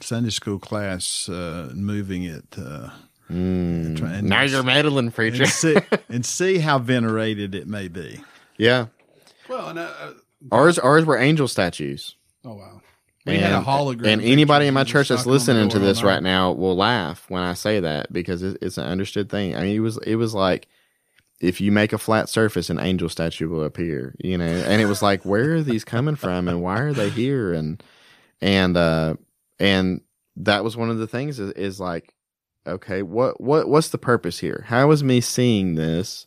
Sunday 0.00 0.30
school 0.30 0.58
class 0.58 1.28
uh, 1.28 1.68
and 1.70 1.84
moving 1.84 2.22
it. 2.24 2.44
Uh, 2.56 2.90
Mm. 3.30 3.94
try- 3.98 4.12
and- 4.14 4.28
now 4.30 4.40
you're 4.40 4.62
meddling, 4.62 5.10
preacher. 5.10 5.42
and 5.42 5.52
see, 5.52 5.76
and 6.08 6.24
see 6.24 6.58
how 6.60 6.78
venerated 6.78 7.54
it 7.54 7.66
may 7.68 7.86
be. 7.88 8.22
Yeah, 8.58 8.86
Well, 9.48 9.68
and 9.68 9.78
uh, 9.78 9.82
uh, 10.00 10.12
ours 10.52 10.78
ours 10.78 11.04
were 11.04 11.16
angel 11.18 11.48
statues. 11.48 12.16
oh 12.44 12.54
wow, 12.54 12.80
we 13.26 13.38
had 13.38 13.52
a 13.52 13.56
And- 13.58 13.66
hologram. 13.66 14.06
And 14.08 14.22
anybody 14.22 14.66
in 14.66 14.74
my 14.74 14.84
church 14.84 15.08
that's 15.08 15.22
stuck 15.22 15.26
on 15.28 15.32
the 15.32 15.38
listening 15.38 15.68
to 15.70 15.78
this 15.78 16.02
right 16.02 16.22
now 16.22 16.52
will 16.52 16.76
laugh 16.76 17.24
when 17.28 17.42
I 17.42 17.54
say 17.54 17.80
that 17.80 18.12
because 18.12 18.42
it, 18.42 18.58
it's 18.62 18.78
an 18.78 18.84
understood 18.86 19.30
thing. 19.30 19.54
I 19.56 19.62
mean, 19.62 19.76
it 19.76 19.80
was 19.80 19.96
it 19.98 20.16
was 20.16 20.34
like 20.34 20.68
if 21.40 21.60
you 21.60 21.70
make 21.70 21.92
a 21.92 21.98
flat 21.98 22.28
surface, 22.28 22.68
an 22.68 22.80
angel 22.80 23.08
statue 23.08 23.48
will 23.48 23.62
appear. 23.64 24.14
You 24.18 24.38
know, 24.38 24.44
and 24.44 24.82
it 24.82 24.86
was 24.86 25.02
like, 25.02 25.24
where 25.24 25.54
are 25.56 25.62
these 25.62 25.84
coming 25.84 26.16
from, 26.16 26.48
and 26.48 26.60
why 26.62 26.80
are 26.80 26.92
they 26.92 27.10
here? 27.10 27.52
And 27.52 27.82
and 28.40 28.76
uh 28.76 29.14
and 29.60 30.00
that 30.36 30.62
was 30.64 30.76
one 30.76 30.88
of 30.90 30.98
the 30.98 31.06
things 31.08 31.38
is, 31.40 31.50
is 31.52 31.80
like, 31.80 32.14
okay, 32.66 33.02
what 33.02 33.40
what 33.40 33.68
what's 33.68 33.88
the 33.90 33.98
purpose 33.98 34.38
here? 34.38 34.64
How 34.68 34.90
is 34.92 35.02
me 35.04 35.20
seeing 35.20 35.74
this? 35.74 36.26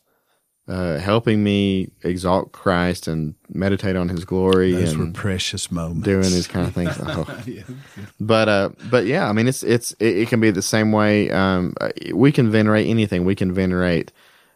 Uh, 0.68 0.96
helping 0.98 1.42
me 1.42 1.90
exalt 2.04 2.52
Christ 2.52 3.08
and 3.08 3.34
meditate 3.52 3.96
on 3.96 4.08
His 4.08 4.24
glory 4.24 4.72
Those 4.72 4.92
and 4.92 5.00
were 5.00 5.12
precious 5.12 5.72
moments. 5.72 6.04
doing 6.04 6.22
these 6.22 6.46
kind 6.46 6.68
of 6.68 6.72
things. 6.72 6.96
Oh, 7.02 7.26
Yeah. 7.46 7.62
but 8.20 8.48
uh 8.48 8.68
but 8.88 9.04
yeah 9.04 9.28
i 9.28 9.32
mean 9.32 9.48
it's 9.48 9.64
it's 9.64 9.90
it, 9.98 10.16
it 10.18 10.28
can 10.28 10.38
be 10.40 10.52
the 10.52 10.62
same 10.62 10.92
way 10.92 11.30
um 11.32 11.74
we 12.14 12.30
can 12.30 12.48
venerate 12.48 12.86
anything 12.86 13.24
we 13.24 13.34
can 13.34 13.52
venerate 13.52 14.12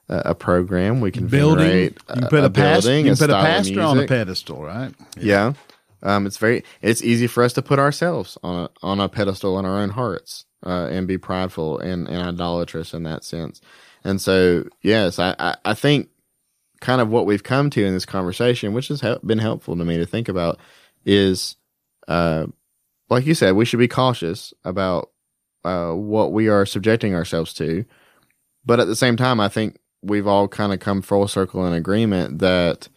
uh, 0.08 0.22
a 0.26 0.34
program 0.34 1.00
we 1.00 1.10
can 1.10 1.26
Building. 1.26 1.66
venerate 1.66 1.98
You 2.08 2.20
can 2.20 2.28
put 2.28 2.44
a, 2.44 2.50
past, 2.50 2.84
building 2.86 3.06
you 3.06 3.10
can 3.16 3.18
put 3.18 3.30
a 3.30 3.32
pastor 3.34 3.80
on 3.80 3.98
a 3.98 4.06
pedestal, 4.06 4.62
right? 4.62 4.94
yeah 5.18 5.54
um 6.04 6.24
it's 6.24 6.38
very 6.38 6.62
it's 6.82 7.02
easy 7.02 7.26
for 7.26 7.42
us 7.42 7.52
to 7.54 7.62
put 7.62 7.80
ourselves 7.80 8.38
on 8.44 8.54
a 8.66 8.70
on 8.80 9.00
a 9.00 9.08
pedestal 9.08 9.58
in 9.58 9.64
our 9.64 9.78
own 9.78 9.90
hearts 9.90 10.44
uh 10.64 10.86
and 10.88 11.08
be 11.08 11.18
prideful 11.18 11.80
and 11.80 12.06
and 12.06 12.22
idolatrous 12.22 12.94
in 12.94 13.02
that 13.02 13.24
sense 13.24 13.60
and 14.06 14.20
so 14.20 14.64
yes 14.82 15.18
i 15.18 15.56
i, 15.64 15.74
think 15.74 16.08
kind 16.80 17.00
of 17.00 17.08
what 17.08 17.26
we've 17.26 17.42
come 17.42 17.70
to 17.70 17.84
in 17.84 17.92
this 17.94 18.06
conversation 18.06 18.72
which 18.72 18.88
has 18.88 19.02
been 19.24 19.38
helpful 19.38 19.76
to 19.76 19.84
me 19.84 19.96
to 19.96 20.06
think 20.06 20.28
about 20.28 20.58
is 21.04 21.56
uh 22.08 22.46
like 23.08 23.26
you 23.26 23.34
said, 23.34 23.52
we 23.52 23.64
should 23.64 23.78
be 23.78 23.88
cautious 23.88 24.52
about 24.64 25.10
uh, 25.64 25.92
what 25.92 26.32
we 26.32 26.48
are 26.48 26.66
subjecting 26.66 27.14
ourselves 27.14 27.52
to. 27.54 27.84
But 28.64 28.80
at 28.80 28.86
the 28.86 28.96
same 28.96 29.16
time, 29.16 29.40
I 29.40 29.48
think 29.48 29.78
we've 30.02 30.26
all 30.26 30.48
kind 30.48 30.72
of 30.72 30.80
come 30.80 31.02
full 31.02 31.28
circle 31.28 31.66
in 31.66 31.72
agreement 31.72 32.40
that 32.40 32.88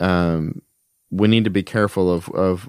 um, 0.00 0.62
we 1.10 1.28
need 1.28 1.44
to 1.44 1.50
be 1.50 1.62
careful 1.62 2.10
of, 2.12 2.28
of 2.30 2.68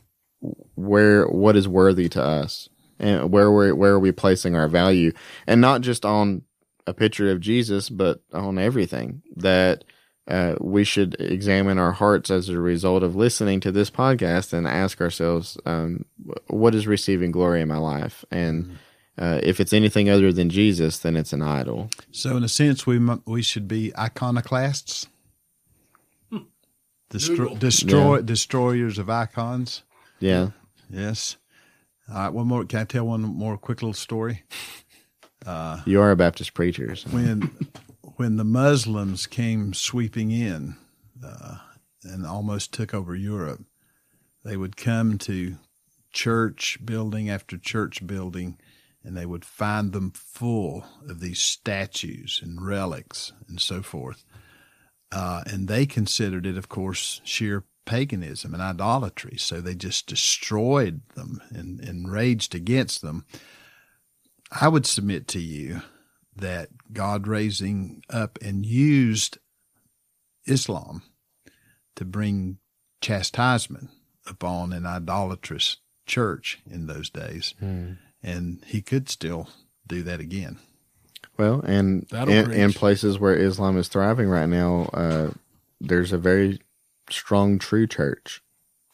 where 0.76 1.26
what 1.28 1.56
is 1.56 1.68
worthy 1.68 2.10
to 2.10 2.24
us 2.24 2.70
and 3.00 3.32
where 3.32 3.52
we 3.52 3.72
where 3.72 3.94
are 3.94 4.00
we 4.00 4.12
placing 4.12 4.56
our 4.56 4.68
value, 4.68 5.12
and 5.46 5.62
not 5.62 5.82
just 5.82 6.04
on 6.04 6.42
a 6.88 6.94
picture 6.94 7.30
of 7.30 7.40
Jesus, 7.42 7.90
but 7.90 8.22
on 8.34 8.58
everything 8.58 9.22
that 9.36 9.84
uh, 10.28 10.56
we 10.60 10.84
should 10.84 11.16
examine 11.20 11.78
our 11.78 11.92
hearts 11.92 12.32
as 12.32 12.50
a 12.50 12.60
result 12.60 13.04
of 13.04 13.16
listening 13.16 13.60
to 13.62 13.72
this 13.72 13.92
podcast 13.92 14.54
and 14.54 14.68
ask 14.68 15.00
ourselves, 15.00 15.58
um, 15.66 16.04
what 16.48 16.74
is 16.74 16.88
receiving 16.88 17.32
glory 17.32 17.62
in 17.62 17.68
my 17.68 17.78
life? 17.78 18.26
And 18.32 18.78
uh, 19.18 19.40
if 19.44 19.60
it's 19.60 19.74
anything 19.74 20.10
other 20.10 20.34
than 20.34 20.50
Jesus, 20.50 21.00
then 21.00 21.16
it's 21.16 21.34
an 21.34 21.42
idol. 21.42 21.90
So, 22.12 22.36
in 22.36 22.44
a 22.44 22.50
sense, 22.50 22.86
we 22.86 23.00
mu- 23.00 23.22
we 23.26 23.42
should 23.42 23.68
be 23.68 23.92
iconoclasts, 23.98 25.08
Destro- 27.10 27.38
Noodle. 27.40 27.56
destroy 27.56 28.22
destroyers 28.22 28.98
of 29.00 29.10
icons. 29.10 29.84
Yeah. 30.20 30.50
Yes. 30.90 31.38
All 32.10 32.16
right. 32.16 32.34
One 32.34 32.48
more. 32.48 32.66
Can 32.66 32.80
I 32.80 32.84
tell 32.84 33.08
one 33.08 33.22
more 33.22 33.58
quick 33.58 33.82
little 33.82 33.94
story? 33.94 34.44
You 35.86 36.02
are 36.02 36.12
a 36.12 36.16
Baptist 36.16 36.54
preacher. 36.54 36.96
so- 36.96 37.10
when 37.10 37.52
when 38.18 38.38
the 38.38 38.44
Muslims 38.44 39.28
came 39.28 39.74
sweeping 39.74 40.32
in 40.32 40.76
uh, 41.24 41.58
and 42.04 42.26
almost 42.26 42.74
took 42.74 42.94
over 42.94 43.16
Europe, 43.16 43.62
they 44.44 44.58
would 44.58 44.76
come 44.76 45.18
to 45.20 45.58
church 46.12 46.80
building 46.84 47.30
after 47.30 47.58
church 47.58 48.06
building, 48.08 48.58
and 49.04 49.16
they 49.16 49.26
would 49.26 49.46
find 49.46 49.94
them 49.94 50.12
full 50.12 50.86
of 51.08 51.20
these 51.20 51.40
statues 51.40 52.40
and 52.44 52.66
relics 52.66 53.34
and 53.48 53.62
so 53.62 53.82
forth. 53.84 54.26
Uh, 55.12 55.44
and 55.46 55.68
they 55.68 55.86
considered 55.86 56.46
it, 56.46 56.58
of 56.58 56.68
course, 56.70 57.22
sheer 57.24 57.64
paganism 57.86 58.54
and 58.54 58.64
idolatry. 58.64 59.38
So 59.38 59.62
they 59.62 59.76
just 59.76 60.08
destroyed 60.08 61.02
them 61.16 61.42
and, 61.50 61.80
and 61.80 62.12
raged 62.12 62.56
against 62.56 63.02
them. 63.02 63.26
I 64.52 64.68
would 64.68 64.86
submit 64.86 65.28
to 65.30 65.40
you 65.40 65.82
that 66.36 66.70
God 66.94 67.28
raising 67.28 68.04
up 68.10 68.38
and 68.42 68.66
used 68.66 69.38
Islam 70.46 71.02
to 71.96 72.06
bring 72.06 72.60
chastisement 73.02 73.90
upon 74.26 74.72
an 74.74 74.86
idolatrous 74.86 75.78
church 76.06 76.60
in 76.70 76.88
those 76.88 77.10
days. 77.10 77.54
And 78.24 78.64
he 78.66 78.82
could 78.82 79.10
still 79.10 79.50
do 79.88 80.04
that 80.04 80.20
again. 80.20 80.58
Well, 81.38 81.62
and 81.62 82.08
in, 82.12 82.52
in 82.52 82.74
places 82.74 83.20
where 83.20 83.36
Islam 83.36 83.78
is 83.78 83.88
thriving 83.88 84.28
right 84.30 84.50
now, 84.50 84.90
uh, 84.94 85.32
there's 85.80 86.12
a 86.12 86.18
very 86.18 86.60
strong 87.10 87.60
true 87.60 87.86
church. 87.88 88.42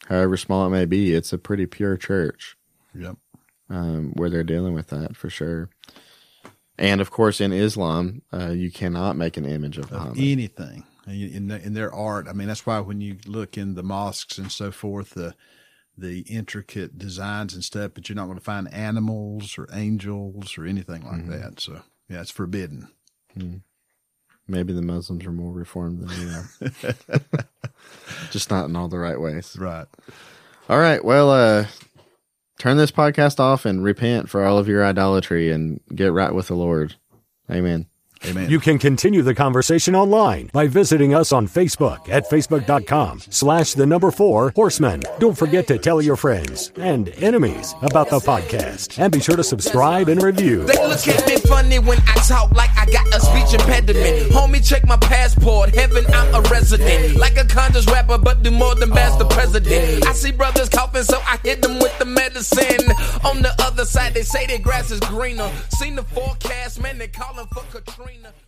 However 0.06 0.36
small 0.36 0.66
it 0.66 0.70
may 0.70 0.84
be, 0.84 1.14
it's 1.14 1.32
a 1.32 1.38
pretty 1.38 1.66
pure 1.66 1.96
church. 1.96 2.56
Yep. 2.94 3.16
Um, 3.74 4.12
where 4.14 4.30
they're 4.30 4.44
dealing 4.44 4.72
with 4.72 4.88
that 4.88 5.16
for 5.16 5.28
sure. 5.28 5.68
And 6.78 7.00
of 7.00 7.10
course, 7.10 7.40
in 7.40 7.52
Islam, 7.52 8.22
uh, 8.32 8.50
you 8.50 8.70
cannot 8.70 9.16
make 9.16 9.36
an 9.36 9.44
image 9.44 9.78
of 9.78 9.92
Of 9.92 10.18
anything 10.18 10.84
in, 11.06 11.48
the, 11.48 11.60
in 11.62 11.74
their 11.74 11.92
art. 11.92 12.26
I 12.28 12.32
mean, 12.32 12.48
that's 12.48 12.66
why 12.66 12.80
when 12.80 13.00
you 13.00 13.18
look 13.26 13.56
in 13.58 13.74
the 13.74 13.82
mosques 13.82 14.38
and 14.38 14.50
so 14.50 14.70
forth, 14.70 15.10
the 15.10 15.34
the 15.96 16.22
intricate 16.22 16.98
designs 16.98 17.54
and 17.54 17.62
stuff, 17.62 17.92
but 17.94 18.08
you're 18.08 18.16
not 18.16 18.24
going 18.24 18.36
to 18.36 18.42
find 18.42 18.72
animals 18.74 19.56
or 19.56 19.68
angels 19.72 20.58
or 20.58 20.66
anything 20.66 21.06
like 21.06 21.28
that. 21.28 21.60
So 21.60 21.82
yeah, 22.08 22.20
it's 22.20 22.32
forbidden. 22.32 22.88
Maybe 24.48 24.72
the 24.72 24.82
Muslims 24.82 25.24
are 25.24 25.30
more 25.32 25.52
reformed 25.52 26.00
than 26.00 26.08
we 26.18 26.34
are, 26.34 27.38
just 28.32 28.50
not 28.50 28.64
in 28.68 28.74
all 28.74 28.88
the 28.88 28.98
right 28.98 29.20
ways. 29.20 29.56
Right. 29.56 29.86
All 30.68 30.80
right. 30.80 31.04
Well, 31.04 31.30
uh, 31.30 31.66
turn 32.58 32.76
this 32.76 32.90
podcast 32.90 33.40
off 33.40 33.64
and 33.64 33.82
repent 33.82 34.28
for 34.28 34.44
all 34.44 34.58
of 34.58 34.68
your 34.68 34.84
idolatry 34.84 35.50
and 35.50 35.80
get 35.94 36.12
right 36.12 36.34
with 36.34 36.48
the 36.48 36.54
Lord. 36.54 36.96
Amen. 37.50 37.86
Amen. 38.26 38.50
You 38.50 38.60
can 38.60 38.78
continue 38.78 39.22
the 39.22 39.34
conversation 39.34 39.94
online 39.94 40.50
by 40.52 40.66
visiting 40.66 41.14
us 41.14 41.32
on 41.32 41.46
Facebook 41.46 42.08
at 42.08 42.28
facebook.com 42.30 43.20
slash 43.28 43.74
the 43.74 43.86
number 43.86 44.10
four 44.10 44.52
horsemen. 44.56 45.02
Don't 45.18 45.36
forget 45.36 45.66
to 45.68 45.78
tell 45.78 46.00
your 46.00 46.16
friends 46.16 46.72
and 46.76 47.08
enemies 47.22 47.74
about 47.82 48.08
the 48.10 48.18
podcast 48.20 48.98
and 48.98 49.12
be 49.12 49.20
sure 49.20 49.36
to 49.36 49.44
subscribe 49.44 50.08
and 50.08 50.22
review. 50.22 50.64
They 50.64 50.86
look 50.86 51.06
at 51.06 51.26
me 51.26 51.36
funny 51.38 51.78
when 51.78 51.98
I 52.06 52.14
talk 52.26 52.50
like 52.52 52.70
I 52.76 52.86
got 52.86 53.06
a 53.14 53.20
speech 53.20 53.60
impediment. 53.60 54.30
Homie, 54.32 54.66
check 54.66 54.86
my 54.86 54.96
passport. 54.96 55.74
Heaven, 55.74 56.04
I'm 56.08 56.34
a 56.34 56.40
resident. 56.48 57.16
Like 57.16 57.36
a 57.36 57.44
conscious 57.44 57.86
rapper, 57.86 58.18
but 58.18 58.42
do 58.42 58.50
more 58.50 58.74
than 58.74 58.90
bash 58.90 59.16
the 59.18 59.26
president. 59.26 60.06
I 60.06 60.12
see 60.12 60.32
brothers 60.32 60.68
coughing, 60.68 61.02
so 61.04 61.18
I 61.26 61.38
hit 61.42 61.62
them 61.62 61.78
with 61.78 61.96
the 61.98 62.04
medicine. 62.04 62.90
On 63.24 63.42
the 63.42 63.54
other 63.60 63.84
side, 63.84 64.14
they 64.14 64.22
say 64.22 64.46
their 64.46 64.58
grass 64.58 64.90
is 64.90 65.00
greener. 65.00 65.50
Seen 65.70 65.96
the 65.96 66.02
forecast, 66.02 66.80
man, 66.80 66.98
they 66.98 67.08
calling 67.08 67.46
for 67.48 67.62
Katrina 67.70 68.13
trainer. 68.14 68.43